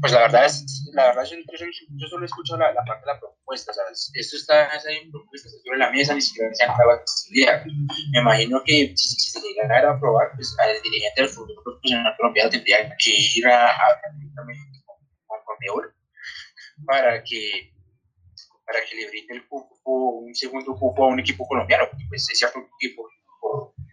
Pues 0.01 0.13
la 0.13 0.19
verdad 0.19 0.45
es, 0.45 0.89
la 0.93 1.07
verdad 1.07 1.23
yo, 1.25 1.37
yo, 1.37 1.65
yo 1.65 2.07
solo 2.07 2.25
escucho 2.25 2.57
la, 2.57 2.73
la, 2.73 2.83
parte 2.83 3.05
de 3.05 3.13
la 3.13 3.19
propuesta. 3.19 3.71
Esto 4.13 4.37
está, 4.37 4.69
hay 4.71 5.09
propuestas 5.09 5.53
sobre 5.63 5.77
la 5.77 5.91
mesa, 5.91 6.13
ni 6.13 6.21
siquiera 6.21 6.53
se 6.53 6.63
han 6.63 6.71
acabado 6.71 6.99
de 6.99 7.03
estudiar. 7.05 7.65
Me 8.11 8.19
imagino 8.19 8.61
que 8.65 8.93
si, 8.95 9.31
se 9.31 9.39
llegara 9.39 9.91
a 9.91 9.93
aprobar, 9.95 10.31
pues 10.35 10.55
al 10.59 10.81
dirigente 10.81 11.21
del 11.21 11.29
fútbol 11.29 11.55
profesional 11.63 12.13
colombiano 12.17 12.49
tendría 12.49 12.95
que 12.97 13.11
ir 13.35 13.47
a, 13.47 13.71
a, 13.71 13.89
a 13.91 15.43
Conmebol 15.45 15.93
para 16.85 17.23
que 17.23 17.71
para 18.65 18.79
que 18.85 18.95
le 18.95 19.09
brinde 19.09 19.35
el 19.35 19.47
cupo, 19.47 19.77
un 20.19 20.33
segundo 20.33 20.73
cupo 20.75 21.03
a 21.03 21.07
un 21.07 21.19
equipo 21.19 21.45
colombiano, 21.47 21.85
porque 21.89 22.05
pues 22.09 22.27
es 22.31 22.39
cierto 22.39 22.59
que 22.79 22.95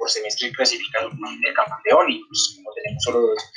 por, 0.00 0.10
semestre 0.10 0.50
clasificado 0.52 1.10
el 1.10 1.54
campeón 1.54 2.10
y 2.10 2.24
pues 2.26 2.54
como 2.56 2.72
tenemos 2.74 3.02
solo 3.04 3.20
dos, 3.20 3.52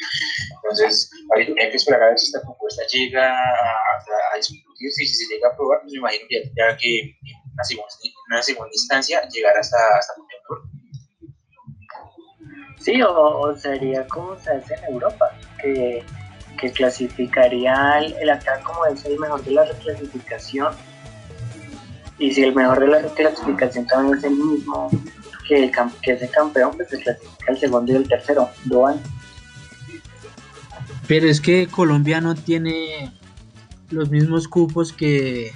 entonces 0.56 1.10
hay 1.36 1.46
que 1.56 1.78
esperar 1.78 2.04
a 2.04 2.10
ver 2.10 2.20
si 2.20 2.26
esta 2.26 2.42
propuesta 2.42 2.84
llega 2.92 3.32
a, 3.32 3.74
a, 4.34 4.38
y 4.38 4.92
si 4.92 5.08
se 5.08 5.34
llega 5.34 5.48
a 5.48 5.52
aprobar, 5.54 5.80
pues 5.82 5.94
me 5.94 6.00
imagino 6.00 6.26
que 6.30 6.52
ya 6.56 6.78
que 6.78 7.00
en 7.00 7.16
una 8.30 8.42
segunda, 8.42 8.72
instancia 8.74 9.28
llegar 9.30 9.58
hasta, 9.58 9.78
hasta. 9.98 10.14
Sí, 12.80 13.02
o, 13.02 13.56
sería 13.56 14.06
como 14.08 14.38
se 14.40 14.52
hace 14.52 14.76
en 14.76 14.94
Europa, 14.94 15.32
que, 15.62 16.04
que 16.60 16.72
clasificaría 16.72 18.00
el, 18.00 18.14
el 18.20 18.30
acá 18.30 18.60
como 18.64 18.86
es 18.88 19.06
el 19.06 19.18
mejor 19.18 19.42
de 19.44 19.52
la 19.52 19.64
reclasificación 19.64 20.76
y 22.20 22.32
si 22.32 22.44
el 22.44 22.54
mejor 22.54 22.80
de 22.80 22.88
la 22.88 23.02
clasificación 23.02 23.88
también 23.88 24.18
es 24.18 24.24
el 24.24 24.36
mismo 24.36 24.90
que, 25.48 25.72
que 26.02 26.12
ese 26.12 26.30
campeón, 26.30 26.72
pues 26.76 26.90
se 26.90 27.00
clasifica 27.00 27.52
el 27.52 27.58
segundo 27.58 27.92
y 27.92 27.96
el 27.96 28.08
tercero, 28.08 28.50
lo 28.66 28.86
Pero 31.08 31.28
es 31.28 31.42
que 31.42 31.68
Colombia 31.68 32.22
no 32.22 32.36
tiene 32.36 33.12
los 33.90 34.10
mismos 34.10 34.48
cupos 34.48 34.92
que, 34.94 35.52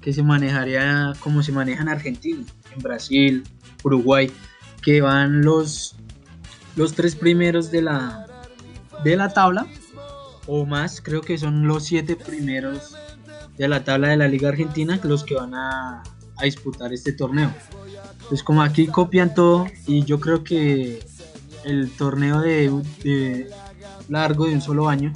que 0.00 0.12
se 0.12 0.22
manejaría 0.22 1.12
como 1.20 1.42
se 1.42 1.52
maneja 1.52 1.82
en 1.82 1.88
Argentina, 1.88 2.44
en 2.74 2.82
Brasil, 2.82 3.44
Uruguay, 3.82 4.30
que 4.82 5.00
van 5.00 5.42
los, 5.42 5.96
los 6.76 6.94
tres 6.94 7.16
primeros 7.16 7.70
de 7.70 7.82
la, 7.82 8.26
de 9.04 9.16
la 9.16 9.32
tabla, 9.32 9.66
o 10.46 10.66
más, 10.66 11.00
creo 11.00 11.20
que 11.20 11.38
son 11.38 11.66
los 11.66 11.84
siete 11.84 12.16
primeros 12.16 12.96
de 13.56 13.68
la 13.68 13.84
tabla 13.84 14.08
de 14.08 14.16
la 14.16 14.28
Liga 14.28 14.48
Argentina 14.48 14.98
los 15.04 15.24
que 15.24 15.34
van 15.34 15.54
a, 15.54 16.02
a 16.36 16.44
disputar 16.44 16.92
este 16.92 17.12
torneo. 17.12 17.52
Pues 18.28 18.42
como 18.42 18.62
aquí 18.62 18.86
copian 18.86 19.34
todo 19.34 19.66
y 19.86 20.04
yo 20.04 20.20
creo 20.20 20.44
que 20.44 21.04
el 21.64 21.90
torneo 21.90 22.40
de, 22.40 23.48
largo 24.08 24.46
de 24.46 24.54
un 24.54 24.62
solo 24.62 24.88
año, 24.88 25.12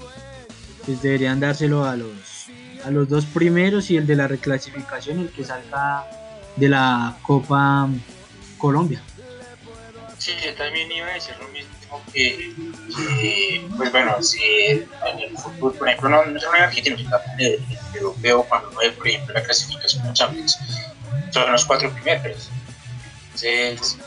pues 0.84 1.02
deberían 1.02 1.40
dárselo 1.40 1.84
a 1.84 1.96
los, 1.96 2.46
a 2.84 2.90
los 2.90 3.08
dos 3.08 3.24
primeros 3.26 3.90
y 3.90 3.96
el 3.96 4.06
de 4.06 4.16
la 4.16 4.28
reclasificación, 4.28 5.20
el 5.20 5.30
que 5.30 5.44
salga 5.44 6.06
de 6.56 6.68
la 6.68 7.16
Copa 7.22 7.88
Colombia. 8.58 9.02
Sí, 10.18 10.32
yo 10.44 10.54
también 10.54 10.90
iba 10.90 11.06
a 11.06 11.14
decir 11.14 11.34
lo 11.40 11.48
mismo 11.48 11.76
que, 12.12 12.52
que 12.96 13.68
pues 13.76 13.92
bueno, 13.92 14.22
si 14.22 14.42
en 14.42 15.18
el 15.20 15.36
fútbol, 15.36 15.74
por 15.74 15.88
ejemplo, 15.88 16.08
no, 16.08 16.24
no 16.24 16.54
en 16.54 16.62
Argentina, 16.62 16.96
sino 16.96 17.16
en 17.38 17.40
el 17.40 17.64
europeo, 17.94 18.44
cuando 18.48 18.70
no 18.70 18.80
hay, 18.80 18.90
por 18.90 19.08
ejemplo, 19.08 19.34
la 19.34 19.42
clasificación 19.42 20.02
de 20.04 20.12
Champions, 20.12 20.58
son 21.30 21.52
los 21.52 21.64
cuatro 21.64 21.90
primeros. 21.92 22.50
Entonces, 23.26 23.98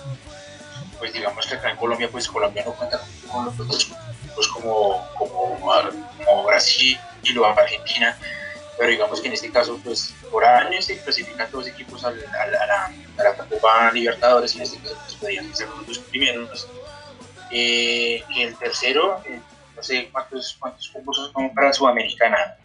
pues 0.98 1.14
digamos 1.14 1.46
que 1.46 1.56
acá 1.56 1.72
en 1.72 1.78
Colombia, 1.78 2.10
pues 2.12 2.28
Colombia 2.28 2.64
no 2.66 2.74
cuenta 2.74 3.00
con 3.32 3.46
los 3.46 3.60
otros 3.60 3.92
pues 4.36 4.48
como, 4.48 5.06
como, 5.18 5.60
como 5.60 6.44
Brasil 6.46 6.98
y 7.24 7.34
luego 7.34 7.60
Argentina, 7.60 8.18
pero 8.78 8.92
digamos 8.92 9.20
que 9.20 9.28
en 9.28 9.34
este 9.34 9.52
caso, 9.52 9.78
pues 9.84 10.16
por 10.32 10.46
año 10.46 10.82
se 10.82 10.98
clasifican 11.00 11.52
dos 11.52 11.68
equipos 11.68 12.06
a 12.06 12.12
la, 12.12 12.86
a 13.18 13.34
Copa 13.50 13.92
Libertadores, 13.92 14.56
y 14.56 14.58
en 14.60 14.64
este 14.64 14.78
caso 14.78 14.96
pues, 15.04 15.16
podrían 15.16 15.54
ser 15.54 15.68
los 15.70 15.86
dos 15.86 16.00
primeros. 16.00 16.68
Eh, 17.52 18.24
y 18.30 18.42
el 18.42 18.56
tercero, 18.56 19.22
eh, 19.26 19.42
no 19.76 19.84
sé 19.84 20.08
cuántos, 20.12 20.56
cuántos 20.58 20.88
cupos 20.90 21.32
son 21.34 21.54
para 21.54 21.74
Sudamericana, 21.74 22.56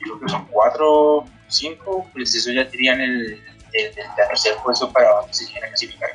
creo 0.00 0.18
que 0.18 0.28
son 0.30 0.46
cuatro, 0.46 1.26
cinco, 1.48 2.08
pues 2.14 2.34
eso 2.34 2.50
ya 2.50 2.64
dirían 2.64 3.02
el, 3.02 3.42
el, 3.72 3.86
el 3.86 4.14
tercer 4.16 4.56
puesto 4.62 4.92
para 4.92 5.10
si 5.32 5.44
se 5.44 5.52
quieren 5.52 5.70
clasificar 5.70 6.10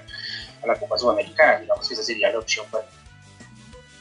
a 0.64 0.68
la 0.68 0.76
Copa 0.76 0.98
Sudamericana. 0.98 1.60
Digamos 1.60 1.88
que 1.88 1.94
esa 1.94 2.04
sería 2.04 2.32
la 2.32 2.40
opción 2.40 2.66
para, 2.72 2.86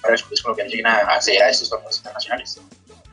para 0.00 0.12
los 0.12 0.22
clubes 0.22 0.42
colombianos 0.42 0.72
lleguen 0.72 0.86
a 0.86 0.96
acceder 0.98 1.42
a 1.42 1.50
estos 1.50 1.70
torneos 1.70 1.96
internacionales. 1.98 2.60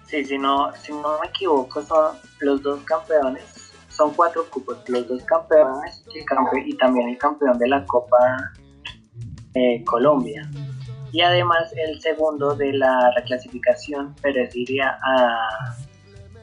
Sí, 0.08 0.25
si 0.25 0.38
no, 0.38 0.74
si 0.81 0.91
no 0.91 1.19
me 1.19 1.27
equivoco, 1.27 1.84
son 1.84 2.17
los 2.39 2.63
dos 2.63 2.81
campeones, 2.84 3.43
son 3.89 4.13
cuatro 4.15 4.50
cupos, 4.50 4.77
los 4.88 5.08
dos 5.08 5.24
campeones 5.24 6.03
y, 6.13 6.25
campe 6.25 6.63
y 6.65 6.75
también 6.77 7.10
el 7.10 7.17
campeón 7.17 7.60
de 7.60 7.67
la 7.67 7.86
Copa 7.86 8.17
eh, 9.53 9.84
Colombia. 9.86 10.50
Y 11.12 11.22
además 11.22 11.72
el 11.75 12.01
segundo 12.01 12.55
de 12.55 12.74
la 12.74 13.12
reclasificación 13.15 14.15
pereciría 14.15 14.98
a, 15.03 15.75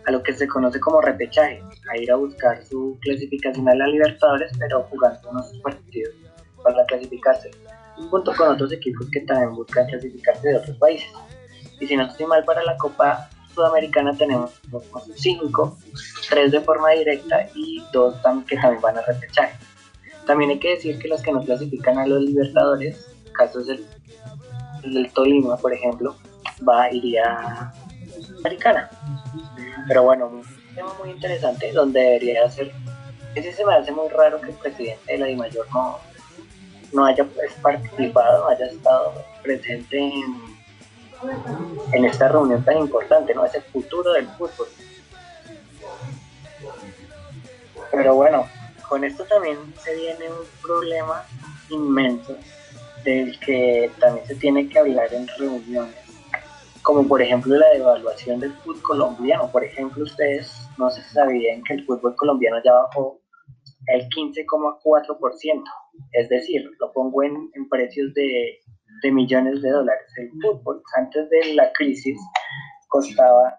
a 0.07 0.11
lo 0.11 0.23
que 0.23 0.33
se 0.33 0.47
conoce 0.47 0.79
como 0.79 1.01
repechaje, 1.01 1.63
a 1.91 1.97
ir 1.99 2.11
a 2.11 2.17
buscar 2.17 2.65
su 2.65 2.99
clasificación 3.01 3.69
a 3.69 3.75
la 3.75 3.87
Libertadores, 3.87 4.53
pero 4.59 4.83
jugando 4.85 5.31
unos 5.31 5.53
partidos 5.63 6.15
para 6.63 6.85
clasificarse, 6.87 7.51
junto 8.11 8.35
con 8.35 8.49
otros 8.49 8.73
equipos 8.73 9.09
que 9.11 9.21
también 9.21 9.55
buscan 9.55 9.87
clasificarse 9.87 10.49
de 10.49 10.57
otros 10.57 10.77
países. 10.79 11.09
Y 11.81 11.87
si 11.87 11.97
no 11.97 12.07
estoy 12.07 12.27
mal, 12.27 12.45
para 12.45 12.65
la 12.65 12.77
Copa 12.77 13.29
Sudamericana 13.55 14.17
tenemos 14.17 14.61
cinco, 15.15 15.77
tres 16.29 16.53
de 16.53 16.61
forma 16.61 16.91
directa 16.91 17.49
y 17.55 17.83
dos 17.93 18.15
que 18.47 18.57
también 18.57 18.81
van 18.81 18.99
a 18.99 19.03
repechaje. 19.03 19.57
También 20.27 20.51
hay 20.51 20.59
que 20.59 20.71
decir 20.71 20.99
que 20.99 21.09
los 21.09 21.23
que 21.23 21.33
no 21.33 21.43
clasifican 21.43 21.99
a 21.99 22.07
los 22.07 22.21
Libertadores, 22.23 23.07
casos 23.33 23.67
del, 23.67 23.87
del 24.83 25.13
Tolima, 25.13 25.57
por 25.57 25.73
ejemplo, 25.73 26.17
va 26.69 26.91
iría 26.91 27.25
a 27.25 27.75
Americana. 28.39 28.91
Pero 29.89 30.03
bueno, 30.03 30.43
tema 30.77 30.95
muy 30.99 31.11
interesante 31.11 31.73
donde 31.73 32.01
debería 32.01 32.49
ser. 32.51 32.71
Ese 33.35 33.53
se 33.53 33.65
me 33.65 33.75
hace 33.75 33.91
muy 33.91 34.09
raro 34.09 34.41
que 34.41 34.51
el 34.51 34.57
presidente 34.57 35.13
de 35.13 35.19
la 35.19 35.27
DIMAYOR 35.27 35.67
no, 35.75 35.99
no 36.93 37.05
haya 37.05 37.25
pues, 37.25 37.53
participado, 37.55 38.49
haya 38.49 38.67
estado 38.67 39.25
presente 39.43 39.99
en, 39.99 40.37
en 41.93 42.05
esta 42.05 42.29
reunión 42.29 42.65
tan 42.65 42.79
importante, 42.79 43.35
¿no? 43.35 43.45
Es 43.45 43.55
el 43.55 43.63
futuro 43.63 44.13
del 44.13 44.29
fútbol. 44.29 44.69
Pero 47.91 48.15
bueno, 48.15 48.47
con 48.89 49.05
esto 49.05 49.25
también 49.25 49.59
se 49.83 49.95
viene 49.95 50.31
un 50.31 50.47
problema 50.63 51.25
inmenso 51.71 52.37
del 53.05 53.39
que 53.41 53.91
también 53.99 54.27
se 54.27 54.35
tiene 54.35 54.69
que 54.69 54.79
hablar 54.79 55.13
en 55.13 55.27
reuniones 55.39 56.06
como 56.87 57.07
por 57.09 57.21
ejemplo 57.21 57.57
la 57.57 57.71
devaluación 57.71 58.39
del 58.39 58.53
fútbol 58.53 58.81
colombiano. 58.81 59.51
Por 59.51 59.65
ejemplo, 59.65 60.05
ustedes 60.05 60.57
no 60.79 60.89
se 60.89 61.03
sabían 61.03 61.65
que 61.65 61.75
el 61.75 61.85
fútbol 61.85 62.15
colombiano 62.15 62.63
ya 62.65 62.75
bajó 62.75 63.21
el 63.89 64.09
15,4%. 64.09 65.65
Es 66.13 66.29
decir, 66.29 66.71
lo 66.79 66.93
pongo 66.93 67.25
en, 67.25 67.51
en 67.55 67.69
precios 67.69 68.15
de, 68.15 68.61
de, 69.03 69.11
millones 69.11 69.63
de 69.63 69.71
dólares. 69.71 70.07
El 70.17 70.31
fútbol 70.41 70.81
antes 70.97 71.29
de 71.29 71.55
la 71.55 71.73
crisis 71.73 72.21
costaba 72.87 73.59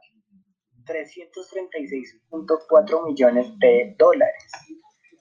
336.4 0.86 3.06
millones 3.08 3.52
de 3.60 3.94
dólares. 4.00 4.52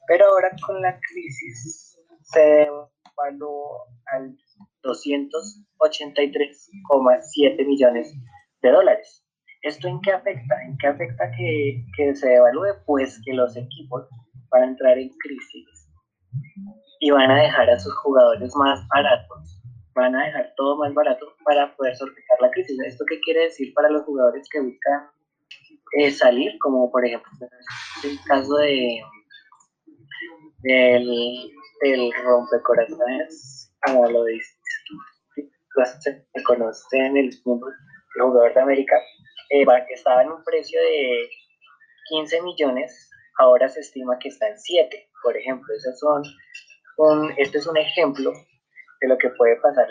Pero 0.06 0.26
ahora 0.26 0.52
con 0.64 0.80
la 0.80 0.96
crisis 1.10 1.98
se 2.22 2.40
devaluó 2.40 3.86
al 4.12 4.38
283,7 4.86 7.66
millones 7.66 8.14
de 8.62 8.70
dólares. 8.70 9.24
¿Esto 9.62 9.88
en 9.88 10.00
qué 10.00 10.12
afecta? 10.12 10.62
¿En 10.62 10.78
qué 10.78 10.86
afecta 10.86 11.28
que, 11.36 11.84
que 11.96 12.14
se 12.14 12.34
evalúe? 12.34 12.76
Pues 12.86 13.20
que 13.24 13.32
los 13.32 13.56
equipos 13.56 14.06
van 14.50 14.62
a 14.62 14.68
entrar 14.68 14.96
en 14.98 15.08
crisis 15.18 15.86
y 17.00 17.10
van 17.10 17.30
a 17.30 17.42
dejar 17.42 17.68
a 17.70 17.78
sus 17.78 17.94
jugadores 17.96 18.54
más 18.56 18.86
baratos, 18.88 19.60
van 19.94 20.14
a 20.14 20.26
dejar 20.26 20.52
todo 20.56 20.76
más 20.76 20.94
barato 20.94 21.26
para 21.44 21.74
poder 21.76 21.96
sortear 21.96 22.40
la 22.40 22.50
crisis. 22.50 22.78
¿Esto 22.86 23.04
qué 23.08 23.20
quiere 23.20 23.44
decir 23.44 23.72
para 23.74 23.90
los 23.90 24.04
jugadores 24.04 24.48
que 24.50 24.60
buscan 24.60 25.10
eh, 25.98 26.10
salir? 26.10 26.58
Como 26.60 26.90
por 26.90 27.04
ejemplo 27.04 27.30
el 28.04 28.18
caso 28.26 28.54
de 28.56 29.00
del, 30.62 31.52
del 31.82 32.12
rompecorazones, 32.24 33.72
como 33.84 34.10
lo 34.10 34.24
dice, 34.24 34.55
se 35.84 36.24
conoce 36.44 36.98
en 36.98 37.16
el 37.16 37.30
mundo, 37.44 37.66
el 38.16 38.22
jugador 38.22 38.54
de 38.54 38.60
América, 38.60 38.96
eh, 39.50 39.64
estaba 39.90 40.22
en 40.22 40.30
un 40.30 40.42
precio 40.44 40.80
de 40.80 41.28
15 42.10 42.42
millones, 42.42 43.10
ahora 43.38 43.68
se 43.68 43.80
estima 43.80 44.18
que 44.18 44.28
está 44.28 44.48
en 44.48 44.58
7, 44.58 45.10
por 45.22 45.36
ejemplo. 45.36 45.66
Esos 45.74 45.98
son 45.98 46.22
un, 46.98 47.32
este 47.36 47.58
es 47.58 47.66
un 47.66 47.76
ejemplo 47.76 48.32
de 49.00 49.08
lo 49.08 49.18
que 49.18 49.30
puede 49.30 49.56
pasar 49.56 49.86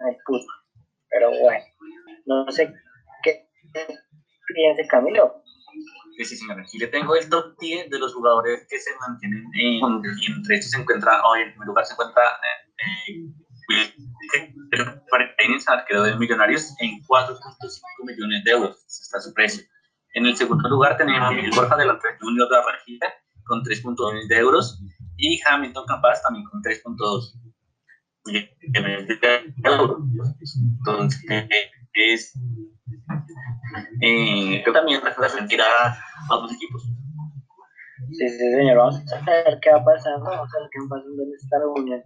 en 0.00 0.08
el 0.08 0.16
fútbol. 0.26 0.54
Pero 1.08 1.30
bueno, 1.40 1.64
no 2.26 2.50
sé 2.50 2.72
qué 3.22 3.46
piensa 4.54 4.88
Camilo. 4.88 5.42
Sí, 6.16 6.24
sí, 6.24 6.36
señor. 6.36 6.60
Aquí 6.60 6.78
le 6.78 6.88
tengo 6.88 7.16
el 7.16 7.28
top 7.30 7.56
10 7.58 7.88
de 7.88 7.98
los 7.98 8.14
jugadores 8.14 8.66
que 8.68 8.78
se 8.78 8.90
mantienen 8.98 9.44
en, 9.54 10.02
y 10.20 10.26
entre 10.26 10.56
estos 10.56 10.72
se 10.72 10.80
encuentra, 10.80 11.22
hoy 11.24 11.42
en 11.42 11.50
primer 11.50 11.68
lugar 11.68 11.86
se 11.86 11.94
encuentra 11.94 12.22
eh, 12.22 13.32
el 15.38 15.60
arquero 15.66 16.02
de 16.02 16.16
Millonarios 16.16 16.74
en 16.80 17.02
4.5 17.02 17.40
millones 18.06 18.44
de 18.44 18.50
euros. 18.50 18.76
Está 18.86 19.20
su 19.20 19.32
precio. 19.32 19.64
En 20.14 20.26
el 20.26 20.36
segundo 20.36 20.68
lugar 20.68 20.96
tenemos 20.96 21.32
Miguel 21.32 21.52
Borja 21.54 21.76
delante 21.76 22.08
de 22.08 22.18
Junior 22.18 22.48
de 22.48 22.56
Barranquilla 22.56 23.14
con 23.44 23.62
3.2 23.62 23.94
millones 23.94 24.28
de 24.28 24.38
euros 24.38 24.82
y 25.16 25.40
Hamilton 25.46 25.86
Campas 25.86 26.22
también 26.22 26.44
con 26.46 26.62
3.2 26.62 27.34
millones 28.26 29.08
de 29.08 29.52
euros. 29.64 29.98
Entonces, 30.78 31.48
es 31.92 32.34
eh, 34.00 34.60
creo 34.62 34.74
también 34.74 35.00
referir 35.02 35.60
a, 35.60 35.98
otros 36.30 36.52
equipos. 36.52 36.84
Sí, 38.12 38.28
sí, 38.28 38.38
señor. 38.38 38.76
Vamos 38.76 38.96
a 39.12 39.30
ver 39.30 39.58
qué 39.60 39.70
va 39.70 39.84
pasando. 39.84 40.24
Vamos 40.24 40.50
a 40.54 40.60
ver 40.60 40.68
qué 40.72 40.78
va 40.80 40.88
pasando 40.96 41.22
en 41.22 41.32
esta 41.34 41.58
reunión. 41.58 42.02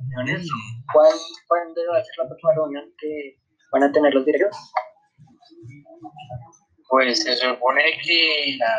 ¿Cuándo, 0.93 1.19
¿Cuándo 1.49 1.81
va 1.93 1.99
a 1.99 2.05
ser 2.05 2.15
la 2.19 2.29
próxima 2.29 2.55
reunión 2.55 2.85
que 2.99 3.39
van 3.73 3.83
a 3.85 3.93
tener 3.93 4.15
los 4.15 4.25
directivos? 4.25 4.57
Pues 6.89 7.23
se 7.23 7.37
supone 7.37 7.83
que 8.05 8.57
la, 8.59 8.77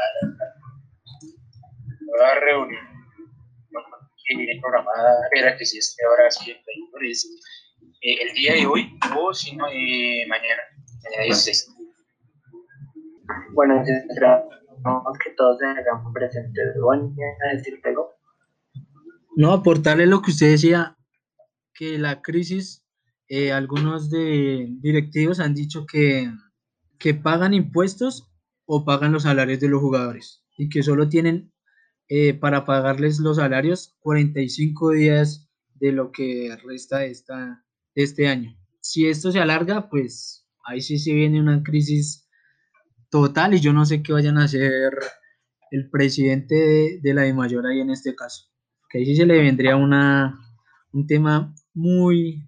nueva 2.00 2.36
reunión 2.36 2.86
que 4.28 4.38
viene 4.38 4.60
programada 4.62 5.28
era 5.36 5.56
que 5.58 5.66
si 5.66 5.78
es 5.78 5.96
que 5.98 6.06
ahora 6.06 6.32
sí 6.32 6.52
es 6.52 7.26
eh, 8.02 8.16
el 8.22 8.34
día 8.34 8.54
de 8.54 8.66
hoy 8.66 8.98
o 9.18 9.34
si 9.34 9.56
no 9.56 9.68
eh, 9.68 10.26
mañana, 10.28 10.62
mañana 11.04 11.24
16. 11.26 11.76
Bueno, 13.54 13.84
esperamos 14.86 15.18
que 15.18 15.32
todos 15.32 15.58
se 15.58 15.66
hagan 15.66 16.14
presentes. 16.14 16.76
Bueno, 16.82 17.14
a 17.50 17.56
decir 17.56 17.80
algo? 17.84 18.12
No, 19.36 19.52
aportarle 19.52 20.06
lo 20.06 20.22
que 20.22 20.32
usted 20.32 20.52
decía, 20.52 20.98
que 21.74 21.98
la 21.98 22.22
crisis, 22.22 22.86
eh, 23.28 23.52
algunos 23.52 24.10
de 24.10 24.68
directivos 24.80 25.40
han 25.40 25.54
dicho 25.54 25.86
que, 25.86 26.32
que 27.00 27.14
pagan 27.14 27.54
impuestos 27.54 28.32
o 28.66 28.86
pagan 28.86 29.12
los 29.12 29.24
salarios 29.24 29.60
de 29.60 29.70
los 29.70 29.82
jugadores 29.82 30.44
y 30.58 30.70
que 30.70 30.84
solo 30.84 31.10
tienen 31.10 31.52
eh, 32.08 32.34
para 32.34 32.66
pagarles 32.66 33.20
los 33.20 33.38
salarios 33.38 33.96
45 34.00 34.92
días 34.92 35.50
de 35.74 35.92
lo 35.92 36.12
que 36.12 36.56
resta 36.64 37.00
de, 37.00 37.12
esta, 37.12 37.66
este 37.96 38.28
año. 38.28 38.56
Si 38.80 39.08
esto 39.08 39.32
se 39.32 39.40
alarga, 39.40 39.90
pues 39.90 40.48
ahí 40.64 40.80
sí 40.80 40.98
se 40.98 41.14
viene 41.14 41.42
una 41.42 41.62
crisis 41.64 42.25
total 43.10 43.54
y 43.54 43.60
yo 43.60 43.74
no 43.74 43.86
sé 43.86 44.02
qué 44.04 44.14
vayan 44.14 44.38
a 44.38 44.46
hacer 44.46 44.92
el 45.72 45.90
presidente 45.90 47.00
de, 47.02 47.14
la 47.14 47.24
de 47.24 47.34
mayor 47.34 47.66
ahí 47.66 47.80
en 47.80 47.90
este 47.90 48.16
caso. 48.16 48.46
Que 48.90 49.00
ahí 49.00 49.06
sí 49.06 49.16
se 49.16 49.26
le 49.26 49.42
vendría 49.42 49.76
una, 49.76 50.40
un 50.94 51.06
tema 51.08 51.54
muy, 51.74 52.48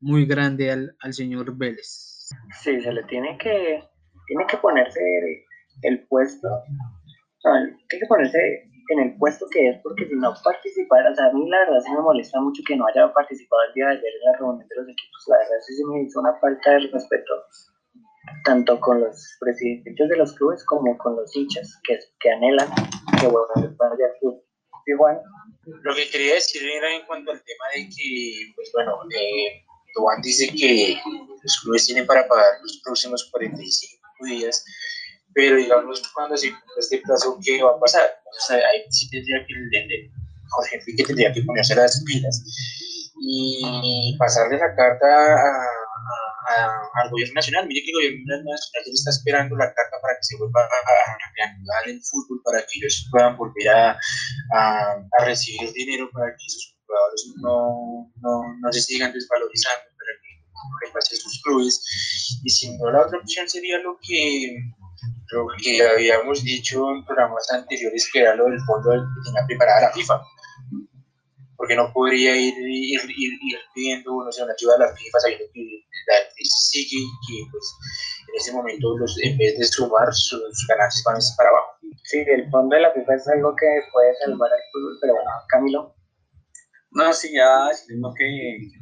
muy 0.00 0.26
grande 0.26 0.70
al, 0.70 0.96
al 1.00 1.12
señor 1.12 1.56
Vélez. 1.56 2.28
Sí, 2.62 2.80
se 2.80 2.92
le 2.92 3.02
tiene 3.04 3.38
que, 3.38 3.82
tiene 4.26 4.46
que 4.46 4.56
ponerse 4.58 5.00
el, 5.82 6.06
puesto, 6.08 6.48
tiene 7.42 8.00
que 8.00 8.06
ponerse 8.06 8.38
en 8.90 9.00
el 9.00 9.16
puesto 9.16 9.46
que 9.50 9.70
es, 9.70 9.80
porque 9.82 10.06
si 10.06 10.14
no 10.14 10.32
participar, 10.44 11.06
o 11.10 11.14
sea, 11.14 11.26
a 11.26 11.32
mí 11.32 11.48
la 11.48 11.60
verdad 11.60 11.80
sí 11.84 11.92
me 11.92 12.00
molesta 12.00 12.40
mucho 12.40 12.62
que 12.66 12.76
no 12.76 12.86
haya 12.86 13.12
participado 13.12 13.62
el 13.68 13.74
día 13.74 13.86
de 13.86 13.92
ayer 13.92 14.12
en 14.20 14.32
la 14.32 14.38
reunión 14.38 14.68
de 14.68 14.76
los 14.76 14.88
equipos, 14.88 15.24
la 15.28 15.38
verdad 15.38 15.60
sí 15.66 15.74
se 15.74 15.84
me 15.86 16.02
hizo 16.02 16.20
una 16.20 16.34
falta 16.40 16.70
de 16.72 16.78
respeto 16.92 17.34
tanto 18.44 18.80
con 18.80 19.00
los 19.00 19.36
presidentes 19.40 20.08
de 20.08 20.16
los 20.16 20.32
clubes 20.34 20.64
como 20.64 20.96
con 20.98 21.16
los 21.16 21.34
hinchas 21.34 21.78
que, 21.84 21.98
que 22.20 22.30
anhelan 22.30 22.68
que 23.20 23.26
vuelvan 23.26 23.64
al 23.64 24.18
club. 24.20 24.42
Igual. 24.86 25.20
Lo 25.66 25.94
que 25.94 26.08
quería 26.08 26.34
decir 26.34 26.62
era 26.62 26.94
en 26.94 27.04
cuanto 27.06 27.30
al 27.30 27.42
tema 27.44 27.64
de 27.74 27.88
que, 27.90 28.52
pues 28.56 28.70
bueno, 28.72 28.98
eh, 29.14 29.64
dice 30.22 30.48
que 30.54 31.00
los 31.42 31.60
clubes 31.60 31.86
tienen 31.86 32.06
para 32.06 32.26
pagar 32.26 32.52
los 32.62 32.80
próximos 32.82 33.28
45 33.30 34.24
días, 34.24 34.64
pero 35.34 35.56
digamos, 35.56 36.02
cuando 36.14 36.36
se 36.36 36.52
este 36.78 36.98
plazo, 36.98 37.38
¿qué 37.44 37.62
va 37.62 37.72
a 37.72 37.80
pasar? 37.80 38.08
O 38.26 38.46
sea, 38.46 38.56
ahí 38.56 38.84
sí 38.90 39.10
tendría 39.10 39.44
que, 39.46 40.10
Jorge 40.48 40.76
Enrique 40.76 41.04
tendría 41.04 41.32
que 41.32 41.42
ponerse 41.42 41.74
las 41.74 42.02
pilas 42.04 42.42
y 43.20 44.16
pasarle 44.18 44.56
la 44.58 44.74
carta 44.74 45.06
a 45.06 45.87
al 46.94 47.10
gobierno 47.10 47.34
nacional. 47.34 47.66
Mire 47.66 47.82
que 47.84 47.90
el 47.90 47.96
gobierno 47.96 48.50
nacional 48.50 48.82
ya 48.86 48.92
está 48.92 49.10
esperando 49.10 49.56
la 49.56 49.72
carta 49.72 49.96
para 50.00 50.14
que 50.14 50.22
se 50.22 50.36
vuelva 50.36 50.62
a, 50.62 51.16
reanudar 51.36 51.88
el 51.88 52.00
fútbol, 52.02 52.40
para 52.44 52.60
que 52.60 52.78
ellos 52.78 53.08
puedan 53.10 53.36
volver 53.36 53.68
a, 53.68 53.98
a, 54.54 55.24
recibir 55.24 55.72
dinero, 55.72 56.10
para 56.12 56.30
que 56.32 56.44
sus 56.48 56.76
jugadores 56.86 57.34
no, 57.42 58.12
no, 58.20 58.42
no 58.60 58.72
se 58.72 58.80
sigan 58.80 59.12
desvalorizando, 59.12 59.84
para 59.96 60.12
que 60.22 60.86
repasen 60.86 61.18
sus 61.18 61.42
clubes. 61.42 62.40
Y 62.44 62.50
si 62.50 62.76
no, 62.76 62.90
la 62.90 63.06
otra 63.06 63.18
opción 63.18 63.48
sería 63.48 63.78
lo 63.78 63.98
que 64.02 64.56
lo 65.30 65.46
que 65.62 65.86
habíamos 65.86 66.42
dicho 66.42 66.90
en 66.90 67.04
programas 67.04 67.50
anteriores, 67.52 68.08
que 68.10 68.20
era 68.20 68.34
lo 68.34 68.46
del 68.46 68.58
fondo 68.60 68.90
que 68.92 69.30
tenía 69.30 69.46
preparada 69.46 69.82
la 69.82 69.92
FIFA 69.92 70.22
porque 71.58 71.74
no 71.74 71.92
podría 71.92 72.36
ir, 72.36 72.54
ir, 72.56 73.00
ir, 73.10 73.58
pidiendo 73.74 74.24
no 74.24 74.30
sé, 74.30 74.44
una 74.44 74.52
ayuda 74.52 74.76
a 74.76 74.78
la 74.78 74.96
FIFA 74.96 75.18
sabiendo 75.18 75.44
que 75.52 75.84
crisis 76.38 76.70
sigue 76.70 77.02
y 77.02 77.10
que 77.26 77.50
pues, 77.50 77.66
en 78.28 78.34
ese 78.36 78.52
momento 78.52 78.96
los, 78.98 79.18
en 79.22 79.36
vez 79.36 79.58
de 79.58 79.64
sumar 79.64 80.08
sus 80.14 80.66
ganancias 80.68 81.02
van 81.04 81.18
para 81.36 81.50
abajo. 81.50 81.74
Sí, 82.04 82.24
el 82.26 82.48
fondo 82.50 82.76
de 82.76 82.82
la 82.82 82.92
FIFA 82.92 83.14
es 83.14 83.28
algo 83.28 83.54
que 83.56 83.66
puede 83.92 84.14
salvar 84.24 84.50
al 84.52 84.64
fútbol, 84.72 84.98
pero 85.02 85.14
bueno, 85.14 85.30
Camilo. 85.48 85.94
No, 86.92 87.12
sí, 87.12 87.34
ya 87.34 87.68
sino 87.74 88.14
que 88.14 88.24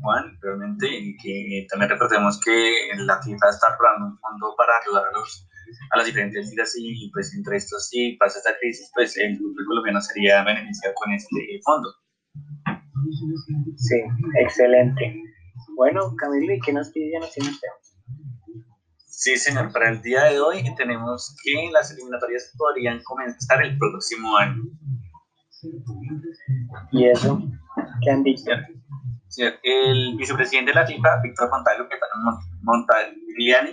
Juan, 0.00 0.38
realmente, 0.40 0.86
que 1.20 1.66
también 1.68 1.90
recordemos 1.90 2.38
que 2.44 2.54
la 2.98 3.20
FIFA 3.20 3.48
está 3.50 3.76
probando 3.76 4.06
un 4.14 4.18
fondo 4.18 4.54
para 4.56 4.78
ayudar 4.78 5.04
a, 5.06 5.12
los, 5.12 5.48
a 5.90 5.96
las 5.96 6.06
diferentes 6.06 6.48
ligas 6.50 6.72
y 6.78 7.10
pues 7.12 7.34
entre 7.34 7.56
estos, 7.56 7.88
si 7.88 8.12
pasa 8.12 8.38
esta 8.38 8.56
crisis, 8.60 8.90
pues 8.94 9.16
el 9.16 9.36
fútbol 9.36 9.66
colombiano 9.66 10.00
sería 10.00 10.44
beneficiado 10.44 10.94
con 10.94 11.12
este 11.12 11.60
fondo. 11.64 11.88
Sí, 13.76 14.02
excelente. 14.40 15.22
Bueno, 15.76 16.16
Camilo, 16.16 16.54
¿y 16.54 16.60
qué 16.60 16.72
nos 16.72 16.88
pide 16.88 17.12
usted? 17.20 17.68
Sí, 18.96 19.36
señor, 19.36 19.70
para 19.72 19.90
el 19.90 20.00
día 20.00 20.24
de 20.24 20.40
hoy 20.40 20.64
tenemos 20.74 21.36
que 21.44 21.70
las 21.70 21.90
eliminatorias 21.90 22.54
podrían 22.56 23.02
comenzar 23.02 23.62
el 23.62 23.76
próximo 23.76 24.38
año. 24.38 24.62
¿Y 26.92 27.08
eso? 27.08 27.42
¿Qué 28.02 28.10
han 28.10 28.22
dicho? 28.22 28.52
el 29.62 30.16
vicepresidente 30.16 30.70
de 30.70 30.76
la 30.76 30.86
FIFA, 30.86 31.20
Víctor 31.20 31.50
Montagliani, 32.62 33.72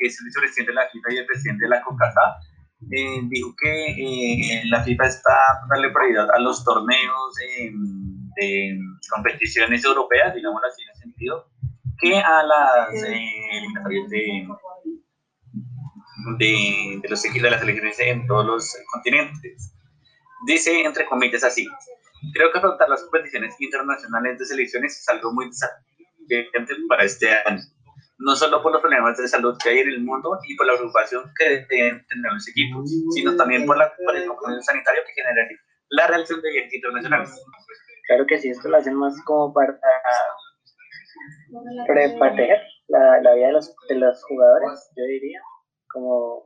que 0.00 0.06
es 0.08 0.18
el 0.18 0.24
vicepresidente 0.24 0.72
de 0.72 0.74
la 0.74 0.88
FIFA 0.90 1.14
y 1.14 1.18
el 1.18 1.26
presidente 1.26 1.64
de 1.64 1.68
la 1.68 1.80
CONCACAF, 1.80 2.42
eh, 2.90 3.20
dijo 3.28 3.54
que 3.56 4.58
eh, 4.58 4.62
la 4.66 4.82
FIFA 4.82 5.06
está 5.06 5.36
dándole 5.68 5.92
prioridad 5.92 6.28
a 6.32 6.40
los 6.40 6.64
torneos 6.64 7.38
de 8.36 8.78
competiciones 9.10 9.84
europeas, 9.84 10.34
digamos 10.34 10.62
así 10.64 10.82
en 10.82 10.90
ese 10.90 11.00
sentido, 11.00 11.48
que 11.98 12.18
a 12.18 12.42
las 12.42 12.94
eh, 13.04 13.58
eliminatorias 13.58 14.08
de, 14.08 14.48
de, 16.38 17.08
los 17.08 17.24
equipos 17.24 17.42
de 17.42 17.50
las 17.50 17.60
selecciones 17.60 18.00
en 18.00 18.26
todos 18.26 18.46
los 18.46 18.76
continentes. 18.92 19.74
Dice, 20.46 20.82
entre 20.82 21.06
comillas, 21.06 21.44
así, 21.44 21.68
creo 22.32 22.50
que 22.50 22.58
afrontar 22.58 22.88
las 22.88 23.02
competiciones 23.02 23.54
internacionales 23.60 24.38
de 24.38 24.44
selecciones 24.46 24.98
es 24.98 25.08
algo 25.08 25.32
muy 25.32 25.46
desafiante 25.46 26.74
para 26.88 27.04
este 27.04 27.30
año. 27.30 27.60
no 28.18 28.36
solo 28.36 28.62
por 28.62 28.72
los 28.72 28.80
problemas 28.80 29.16
de 29.18 29.28
salud 29.28 29.56
que 29.62 29.70
hay 29.70 29.78
en 29.78 29.88
el 29.88 30.02
mundo 30.02 30.38
y 30.46 30.56
por 30.56 30.66
la 30.66 30.74
preocupación 30.74 31.32
que 31.38 31.66
deben 31.68 32.06
tener 32.06 32.32
los 32.32 32.48
equipos, 32.48 32.90
sino 33.14 33.36
también 33.36 33.66
por, 33.66 33.76
la, 33.76 33.92
por 34.04 34.16
el 34.16 34.26
compromiso 34.26 34.62
sanitario 34.62 35.02
que 35.06 35.22
genera 35.22 35.48
la 35.90 36.06
realización 36.06 36.40
de 36.42 36.68
internacionales. 36.72 37.30
Claro 38.10 38.26
que 38.26 38.40
sí, 38.40 38.50
esto 38.50 38.68
lo 38.68 38.76
hacen 38.76 38.94
más 38.94 39.14
como 39.24 39.54
para 39.54 39.78
preparar 41.86 42.58
la, 42.88 43.34
vida 43.34 43.46
de 43.46 43.52
los, 43.52 43.72
de 43.88 43.94
los 43.94 44.24
jugadores, 44.24 44.90
yo 44.96 45.04
diría, 45.04 45.40
como 45.92 46.42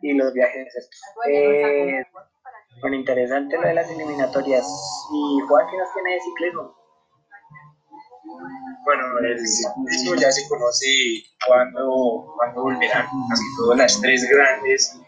y 0.00 0.14
los 0.14 0.32
viajes 0.32 0.74
estos. 0.74 1.00
Eh, 1.30 2.02
bueno, 2.80 2.96
interesante 2.96 3.54
lo 3.54 3.68
de 3.68 3.74
las 3.74 3.90
eliminatorias. 3.90 4.64
¿Y 5.12 5.40
Juan 5.46 5.66
qué 5.70 5.76
nos 5.76 5.92
tiene 5.92 6.14
de 6.14 6.20
ciclismo? 6.20 6.74
Bueno, 8.86 9.18
el 9.28 9.46
ciclismo 9.46 10.14
ya 10.14 10.32
se 10.32 10.48
conoce 10.48 10.86
cuando, 11.46 12.34
cuando 12.38 12.62
volverán, 12.62 13.06
casi 13.28 13.44
todas 13.58 13.78
las 13.78 14.00
tres 14.00 14.26
grandes, 14.30 14.98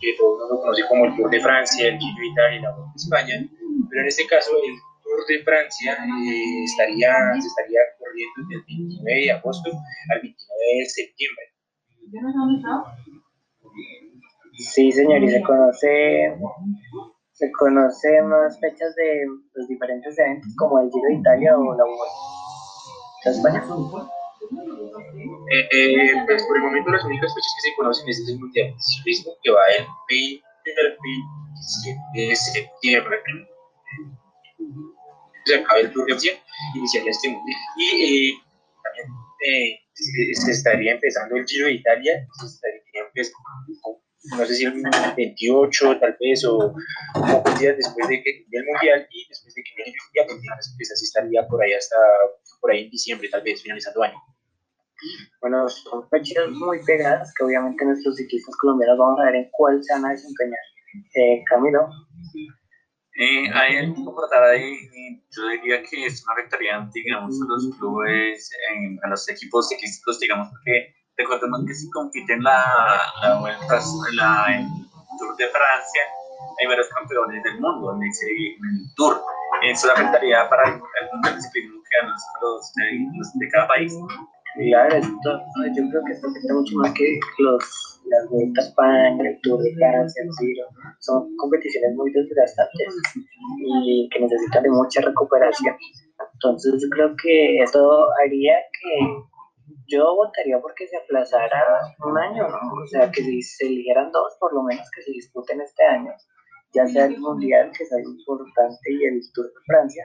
que 0.00 0.14
todo 0.16 0.36
el 0.36 0.40
mundo 0.40 0.62
conoce 0.62 0.88
como 0.88 1.04
el 1.04 1.16
Tour 1.16 1.28
de 1.28 1.40
Francia, 1.42 1.88
el 1.88 1.98
Giro 1.98 2.18
de 2.18 2.26
Italia 2.28 2.58
y 2.58 2.62
la 2.62 2.70
Vuelta 2.70 2.92
de 2.92 2.96
España, 2.96 3.48
pero 3.90 4.00
en 4.00 4.08
este 4.08 4.26
caso 4.26 4.50
el 4.64 4.74
Tour 5.14 5.26
de 5.26 5.44
Francia 5.44 5.92
eh, 5.92 6.64
estaría, 6.64 7.12
se 7.40 7.46
estaría 7.46 7.80
corriendo 7.98 8.34
desde 8.48 8.54
el 8.56 8.64
29 8.66 9.20
de 9.20 9.32
agosto 9.32 9.70
al 9.70 10.20
29 10.20 10.78
de 10.78 10.86
septiembre. 10.86 11.44
Sí, 14.58 14.92
señor, 14.92 15.22
y 15.22 15.30
se 15.30 15.42
conoce, 15.42 16.36
se 17.32 17.52
conoce 17.52 18.22
más 18.22 18.58
fechas 18.60 18.94
de 18.94 19.26
los 19.54 19.68
diferentes 19.68 20.18
eventos 20.18 20.54
como 20.56 20.80
el 20.80 20.90
Giro 20.90 21.08
de 21.08 21.14
Italia 21.14 21.56
o 21.58 21.74
la 21.74 21.84
Vuelta 21.84 23.24
de 23.24 23.30
España. 23.30 23.64
Eh, 25.50 25.68
eh, 25.72 26.12
pues 26.26 26.42
por 26.44 26.56
el 26.56 26.62
momento 26.62 26.90
las 26.90 27.04
únicas 27.04 27.34
fechas 27.34 27.52
que 27.56 27.70
se 27.70 27.76
conocen 27.76 28.08
es 28.08 28.28
el 28.28 28.38
Mundial 28.38 28.68
de 28.68 28.80
Ciclismo 28.80 29.32
que 29.42 29.50
va 29.50 29.62
el 29.78 29.86
20 30.08 30.44
al 30.82 30.98
27 31.02 32.28
de 32.28 32.36
septiembre. 32.36 33.16
Se 35.44 35.56
acaba 35.56 35.80
el 35.80 35.92
Tour 35.92 36.06
de 36.06 36.12
Francia 36.12 36.32
y 36.74 36.78
iniciaría 36.78 37.10
este 37.10 37.28
Mundial. 37.28 37.60
Y 37.76 38.30
eh, 38.30 38.34
también 38.82 39.06
eh, 39.46 39.80
se, 39.92 40.42
se 40.42 40.50
estaría 40.52 40.92
empezando 40.92 41.36
el 41.36 41.46
Giro 41.46 41.66
de 41.66 41.72
Italia, 41.72 42.26
se 42.40 42.46
estaría 42.46 43.06
empezando 43.06 44.04
no 44.24 44.46
sé 44.46 44.54
si 44.54 44.64
el 44.64 44.82
28 45.16 45.98
tal 46.00 46.16
vez 46.18 46.44
o 46.46 46.74
pocos 47.14 47.58
días 47.58 47.76
después 47.76 48.08
de 48.08 48.22
que 48.22 48.46
el 48.50 48.64
mundial 48.64 49.06
y 49.10 49.28
después 49.28 49.54
de 49.54 49.62
que 49.62 49.70
viene 49.76 49.92
el 50.14 50.26
mundial 50.34 50.56
pues 50.76 50.92
así 50.92 51.04
estaría 51.04 51.46
por 51.46 51.62
ahí 51.62 51.74
hasta 51.74 51.96
por 52.60 52.70
ahí 52.70 52.84
en 52.84 52.90
diciembre 52.90 53.28
tal 53.28 53.42
vez 53.42 53.62
finalizando 53.62 54.02
año. 54.02 54.18
Bueno 55.42 55.68
son 55.68 56.08
fechas 56.08 56.48
muy 56.50 56.82
pegadas 56.84 57.32
que 57.34 57.44
obviamente 57.44 57.84
nuestros 57.84 58.16
ciclistas 58.16 58.56
colombianos 58.56 58.98
vamos 58.98 59.20
a 59.20 59.24
ver 59.26 59.36
en 59.36 59.48
cuál 59.52 59.82
se 59.84 59.92
van 59.92 60.06
a 60.06 60.10
desempeñar. 60.10 60.60
Eh, 61.14 61.42
Camilo 61.44 61.88
eh, 63.14 63.50
hay 63.52 63.76
algo 63.78 63.94
que 63.94 64.28
tratar 64.28 64.50
ahí, 64.50 64.76
yo 65.30 65.48
diría 65.48 65.82
que 65.82 66.06
es 66.06 66.24
una 66.24 66.34
afectaría, 66.34 66.88
digamos, 66.92 67.40
a 67.40 67.46
los 67.46 67.76
clubes, 67.78 68.50
a 69.02 69.08
los 69.08 69.28
equipos 69.28 69.68
ciclísticos, 69.68 70.20
digamos, 70.20 70.48
porque 70.50 70.94
Recordemos 71.16 71.64
que 71.66 71.74
si 71.74 71.90
compiten 71.90 72.42
la, 72.42 72.64
la 73.22 73.38
vuelta, 73.38 73.80
la, 74.14 74.46
el 74.56 74.66
Tour 75.18 75.36
de 75.36 75.46
Francia, 75.48 76.02
hay 76.60 76.66
varios 76.66 76.88
campeones 76.88 77.42
del 77.44 77.60
mundo 77.60 77.94
en, 77.94 78.02
ese, 78.02 78.26
en 78.26 78.64
el 78.64 78.94
Tour. 78.96 79.22
Eso 79.62 79.92
afectaría 79.92 80.48
para 80.48 80.70
el, 80.70 80.74
el 80.74 81.40
ciclismo 81.40 81.80
que 81.88 82.06
los, 82.06 82.22
los, 82.42 82.72
los, 83.16 83.32
de 83.34 83.48
cada 83.50 83.68
país. 83.68 83.94
Claro, 84.56 84.96
esto, 84.96 85.40
yo 85.76 85.88
creo 85.90 86.02
que 86.04 86.12
esto 86.12 86.28
afecta 86.28 86.54
mucho 86.54 86.76
más 86.78 86.92
que 86.94 87.20
los, 87.38 87.93
las 88.14 88.30
vueltas 88.30 88.68
España, 88.68 89.18
el 89.28 89.40
Tour 89.42 89.60
de 89.62 89.74
Francia, 89.74 90.22
el 90.22 90.30
Giro. 90.38 90.66
Son 91.00 91.36
competiciones 91.36 91.94
muy 91.96 92.12
desgastantes 92.12 92.94
y 93.58 94.08
que 94.10 94.20
necesitan 94.20 94.62
de 94.62 94.70
mucha 94.70 95.00
recuperación. 95.00 95.76
Entonces 96.34 96.86
creo 96.90 97.14
que 97.22 97.58
esto 97.58 98.06
haría 98.22 98.54
que 98.80 99.24
yo 99.88 100.14
votaría 100.14 100.60
porque 100.60 100.86
se 100.86 100.96
aplazara 100.96 101.62
un 102.04 102.18
año. 102.18 102.46
O 102.46 102.86
sea, 102.86 103.10
que 103.10 103.22
si 103.22 103.42
se 103.42 103.66
eligieran 103.66 104.10
dos, 104.12 104.36
por 104.38 104.54
lo 104.54 104.62
menos 104.62 104.88
que 104.94 105.02
se 105.02 105.12
disputen 105.12 105.60
este 105.60 105.84
año, 105.84 106.12
ya 106.72 106.86
sea 106.86 107.06
el 107.06 107.18
Mundial, 107.18 107.70
que 107.76 107.84
es 107.84 107.92
algo 107.92 108.10
importante, 108.10 108.90
y 108.90 109.04
el 109.04 109.20
Tour 109.32 109.46
de 109.46 109.52
Francia, 109.66 110.04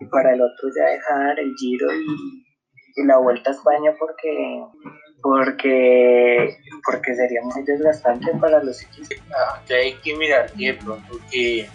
y 0.00 0.06
para 0.06 0.34
el 0.34 0.40
otro 0.40 0.68
ya 0.76 0.86
dejar 0.86 1.38
el 1.38 1.54
Giro 1.56 1.92
y, 1.92 3.06
la 3.06 3.18
Vuelta 3.18 3.50
a 3.50 3.54
España 3.54 3.94
porque 3.98 4.62
porque 5.22 6.56
porque 6.90 7.14
sería 7.14 7.40
muy 7.42 7.62
desgastante 7.62 8.32
para 8.40 8.62
los 8.62 8.82
equipos. 8.82 9.08
Ah, 9.32 9.62
hay 9.70 9.94
que 9.94 10.16
mirar 10.16 10.50
que 10.52 10.72
de 10.72 10.74
pronto 10.74 11.20
que 11.30 11.68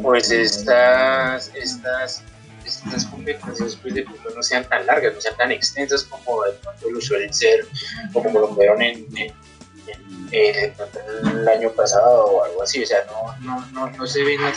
pues 0.00 0.30
estas 0.30 1.50
estas 1.54 2.22
estas 2.64 3.04
competencias 3.06 3.76
pues, 3.76 3.94
de 3.94 4.02
pronto 4.02 4.30
no 4.34 4.42
sean 4.42 4.64
tan 4.68 4.86
largas, 4.86 5.14
no 5.14 5.20
sean 5.20 5.36
tan 5.36 5.52
extensas 5.52 6.04
como 6.04 6.44
de 6.44 6.52
pronto 6.52 6.90
lo 6.90 7.00
suelen 7.00 7.32
ser 7.32 7.66
o 8.12 8.22
como 8.22 8.40
lo 8.40 8.54
fueron 8.54 8.82
en, 8.82 9.06
el 10.32 11.48
año 11.48 11.70
pasado 11.70 12.26
o 12.26 12.44
algo 12.44 12.62
así, 12.62 12.82
o 12.82 12.86
sea, 12.86 13.04
no, 13.06 13.36
no, 13.40 13.66
no, 13.70 13.90
no 13.90 14.06
se 14.06 14.22
ven 14.24 14.42
las, 14.42 14.56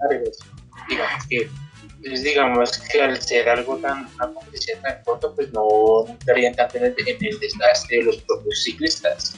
largas. 0.00 0.38
Digamos 0.88 1.26
que, 1.28 1.48
pues, 2.02 2.22
digamos 2.22 2.78
que 2.78 3.02
al 3.02 3.20
ser 3.20 3.48
algo 3.48 3.76
tan, 3.78 4.08
competición 4.16 4.80
tan 4.82 5.02
corta, 5.04 5.28
pues 5.34 5.52
no 5.52 6.06
estarían 6.08 6.54
tanto 6.54 6.78
en 6.78 6.84
el, 6.84 6.94
en 7.06 7.24
el 7.24 7.40
desgaste 7.40 7.96
de 7.96 8.02
los 8.04 8.16
propios 8.22 8.62
ciclistas. 8.62 9.34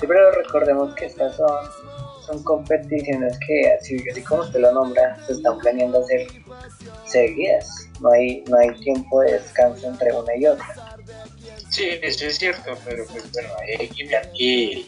Sí, 0.00 0.06
pero 0.06 0.32
recordemos 0.32 0.94
que 0.94 1.06
estas 1.06 1.36
son 1.36 1.68
son 2.26 2.42
competiciones 2.42 3.38
que, 3.46 3.72
así, 3.72 4.04
como 4.24 4.42
usted 4.42 4.60
lo 4.60 4.72
nombra, 4.72 5.16
se 5.26 5.34
están 5.34 5.58
planeando 5.58 6.00
hacer 6.00 6.26
seguidas. 7.06 7.68
No 8.00 8.10
hay, 8.10 8.42
no 8.48 8.58
hay 8.58 8.74
tiempo 8.80 9.20
de 9.20 9.32
descanso 9.32 9.86
entre 9.86 10.12
una 10.12 10.36
y 10.36 10.46
otra. 10.46 10.96
Sí, 11.70 11.88
eso 12.02 12.26
es 12.26 12.38
cierto, 12.38 12.76
pero 12.84 13.06
pues 13.06 13.30
bueno, 13.32 13.48
hay 13.78 13.88
que 13.88 14.04
mirar 14.04 14.30
que, 14.36 14.84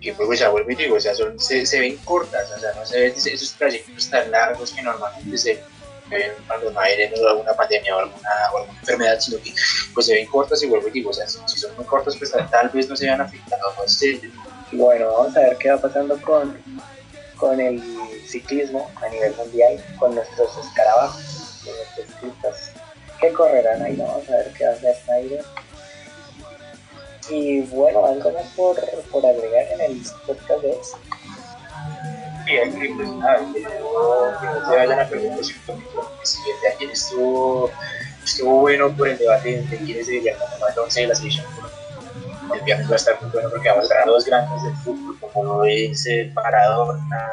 que 0.00 0.12
pues, 0.14 0.38
ya 0.38 0.48
vuelvo 0.48 0.70
y 0.70 0.74
digo, 0.74 0.96
o 0.96 1.00
sea, 1.00 1.14
son, 1.14 1.38
se, 1.38 1.66
se, 1.66 1.80
ven 1.80 1.96
cortas, 1.98 2.50
o 2.50 2.58
sea, 2.58 2.72
no 2.74 2.86
se 2.86 3.00
ven 3.00 3.12
esos 3.16 3.52
trayectos 3.54 4.08
tan 4.08 4.30
largos 4.30 4.72
que 4.72 4.82
normalmente 4.82 5.38
se 5.38 5.62
ven 6.08 6.32
cuando 6.46 6.70
no 6.70 6.80
hay 6.80 7.02
alguna 7.02 7.52
pandemia 7.52 7.96
o 7.96 8.00
alguna, 8.00 8.30
o 8.52 8.58
alguna 8.58 8.78
enfermedad, 8.78 9.20
sino 9.20 9.38
que 9.42 9.54
pues 9.94 10.06
se 10.06 10.14
ven 10.14 10.26
cortas 10.26 10.62
y 10.62 10.66
vuelvo 10.66 10.88
y 10.88 10.92
digo, 10.92 11.10
o 11.10 11.12
sea, 11.12 11.26
si 11.28 11.38
son 11.58 11.76
muy 11.76 11.84
cortas, 11.84 12.16
pues 12.16 12.32
tal 12.50 12.68
vez 12.70 12.88
no 12.88 12.96
se 12.96 13.06
vean 13.06 13.20
afectados, 13.20 13.74
no 13.76 13.88
sé, 13.88 14.20
bueno, 14.72 15.12
vamos 15.12 15.36
a 15.36 15.40
ver 15.40 15.56
qué 15.56 15.70
va 15.70 15.78
pasando 15.78 16.20
con, 16.22 16.56
con 17.36 17.60
el 17.60 17.82
ciclismo 18.26 18.90
a 19.02 19.08
nivel 19.08 19.34
mundial, 19.34 19.84
con 19.98 20.14
nuestros 20.14 20.50
escarabajos, 20.64 21.60
con 21.64 21.74
nuestros 21.74 22.06
ciclistas 22.06 22.72
que 23.20 23.32
correrán 23.32 23.82
ahí. 23.82 23.96
Vamos 23.96 24.28
a 24.28 24.36
ver 24.36 24.52
qué 24.56 24.64
va 24.64 24.70
a 24.70 24.74
hacer 24.74 24.96
Snyder. 25.04 25.44
Y 27.30 27.60
bueno, 27.62 28.04
algo 28.04 28.32
más 28.32 28.46
por, 28.56 28.76
por 29.10 29.24
agregar 29.24 29.66
en 29.74 29.92
el 29.92 30.02
podcast 30.26 30.62
de 32.50 32.62
aquí 32.62 32.88
pues 32.94 33.08
nada, 33.12 33.40
no, 33.40 34.68
se 34.68 34.76
vayan 34.76 35.00
a 35.00 35.08
perder 35.08 35.36
los 35.36 35.52
porque 35.64 35.84
si 36.24 36.38
el 36.38 36.60
de 36.60 36.68
ayer 36.76 36.90
estuvo, 36.90 37.70
estuvo 38.24 38.60
bueno 38.60 38.90
por 38.96 39.08
el 39.08 39.18
debate 39.18 39.62
de 39.62 39.76
quiénes 39.78 40.06
deberían 40.06 40.38
ganar 40.38 40.70
el 40.72 40.78
11 40.78 41.00
de 41.00 41.06
la 41.06 41.14
selección. 41.14 41.46
El 42.54 42.60
viaje 42.62 42.84
va 42.84 42.92
a 42.92 42.96
estar 42.96 43.22
muy 43.22 43.30
bueno 43.30 43.50
porque 43.50 43.68
vamos 43.68 43.90
a 43.90 43.94
ganar 43.94 44.08
dos 44.08 44.24
grandes 44.24 44.62
del 44.64 44.74
fútbol, 44.78 45.16
como 45.20 45.44
lo 45.44 45.64
es 45.64 46.08
Maradona, 46.34 47.30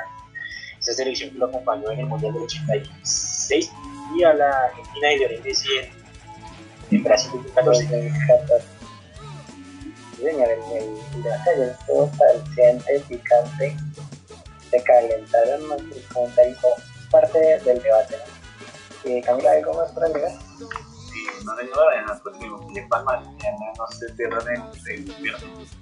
esa 0.79 0.93
selección 0.93 1.31
que 1.31 1.39
lo 1.39 1.47
acompañó 1.47 1.91
en 1.91 1.99
el 1.99 2.05
Mundial 2.05 2.33
del 2.33 2.43
86, 2.43 3.71
y 4.15 4.23
a 4.23 4.33
la 4.33 4.65
Argentina 4.65 5.13
y 5.13 5.17
Lionel 5.17 5.41
Messi 5.43 5.67
en, 5.77 6.97
en 6.97 7.03
Brasil 7.03 7.31
2014. 10.17 10.23
Señor, 10.23 10.49
el, 10.49 10.59
el 10.77 11.23
debate 11.23 11.49
ayer 11.49 11.75
estuvo 11.79 12.11
caliente, 12.17 13.03
picante, 13.07 13.77
se 14.69 14.83
calentaron 14.83 15.67
nuestros 15.67 16.03
comentarios, 16.13 16.57
parte 17.11 17.39
del 17.39 17.81
debate. 17.81 18.15
¿no? 18.17 19.09
Eh, 19.09 19.21
Camila, 19.25 19.51
¿algo 19.51 19.73
más 19.73 19.91
para 19.91 20.07
agregar? 20.07 20.31
no 21.45 21.55
le 21.55 21.63
ayuda 21.63 21.99
en 21.99 22.05
las 22.07 22.21
próximas 22.21 22.61
Palma 22.89 23.23
no 23.77 23.87
se 23.87 24.15
cierran 24.15 24.47
en 24.49 24.63
el 24.89 25.03
viernes 25.21 25.77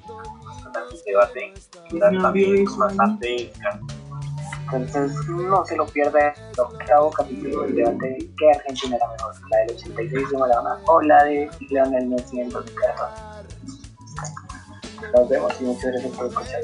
debate 1.06 1.54
también 2.22 2.66
bastante 2.78 3.52
entonces 4.74 5.12
no 5.28 5.66
se 5.66 5.76
lo 5.76 5.86
pierda 5.86 6.30
el 6.30 6.60
octavo 6.60 7.12
capítulo 7.12 7.64
del 7.64 7.76
debate 7.76 8.18
que 8.38 8.52
Argentina 8.52 8.96
era 8.96 9.12
mejor, 9.12 9.36
la 9.52 9.58
del 9.60 9.76
86 9.76 10.30
de 10.32 10.38
Maradona 10.38 10.80
o 10.88 11.02
la 11.02 11.24
de 11.24 11.50
Leonel 11.70 12.08
Messi 12.08 12.40
en 12.40 12.50
2014. 12.50 13.35
Nos 15.14 15.30
vemos 15.30 15.54
y 15.60 15.64
muchas 15.64 15.92
gracias 15.92 16.14
por 16.14 16.28
escuchar. 16.28 16.62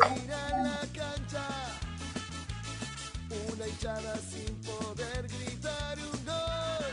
Una 3.54 3.68
hinchada 3.68 4.16
sin 4.18 4.56
poder 4.62 5.28
gritar 5.28 5.98
un 6.00 6.26
gol. 6.26 6.92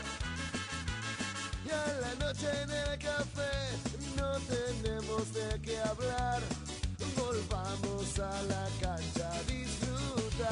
Y 1.65 1.69
a 1.69 1.85
la 1.99 2.25
noche 2.25 2.47
en 2.63 2.71
el 2.71 2.99
café 2.99 3.77
no 4.15 4.39
tenemos 4.39 5.33
de 5.33 5.61
qué 5.61 5.79
hablar. 5.79 6.41
Volvamos 7.17 8.19
a 8.19 8.41
la 8.43 8.67
cancha 8.79 9.31
a 9.31 9.43
disfrutar. 9.43 10.49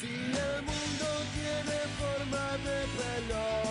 Si 0.00 0.06
el 0.14 0.62
mundo 0.62 1.06
tiene 1.34 1.78
forma 1.98 2.56
de 2.64 2.86
reloj. 2.96 3.65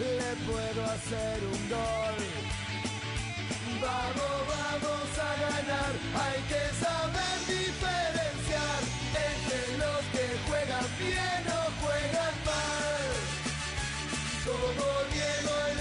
le 0.00 0.34
puedo 0.50 0.84
hacer 0.84 1.38
un 1.44 1.68
gol. 1.68 2.18
Vamos, 3.82 4.36
vamos 4.54 5.10
a 5.18 5.32
ganar, 5.44 5.92
hay 6.24 6.40
que 6.50 6.62
saber 6.84 7.36
diferenciar 7.46 8.80
entre 9.28 9.62
los 9.82 10.00
que 10.12 10.26
juegan 10.46 10.86
bien 10.98 11.42
o 11.58 11.62
juegan 11.80 12.36
mal. 12.48 13.12
Como 14.46 14.86
Diego 15.12 15.54
el 15.70 15.79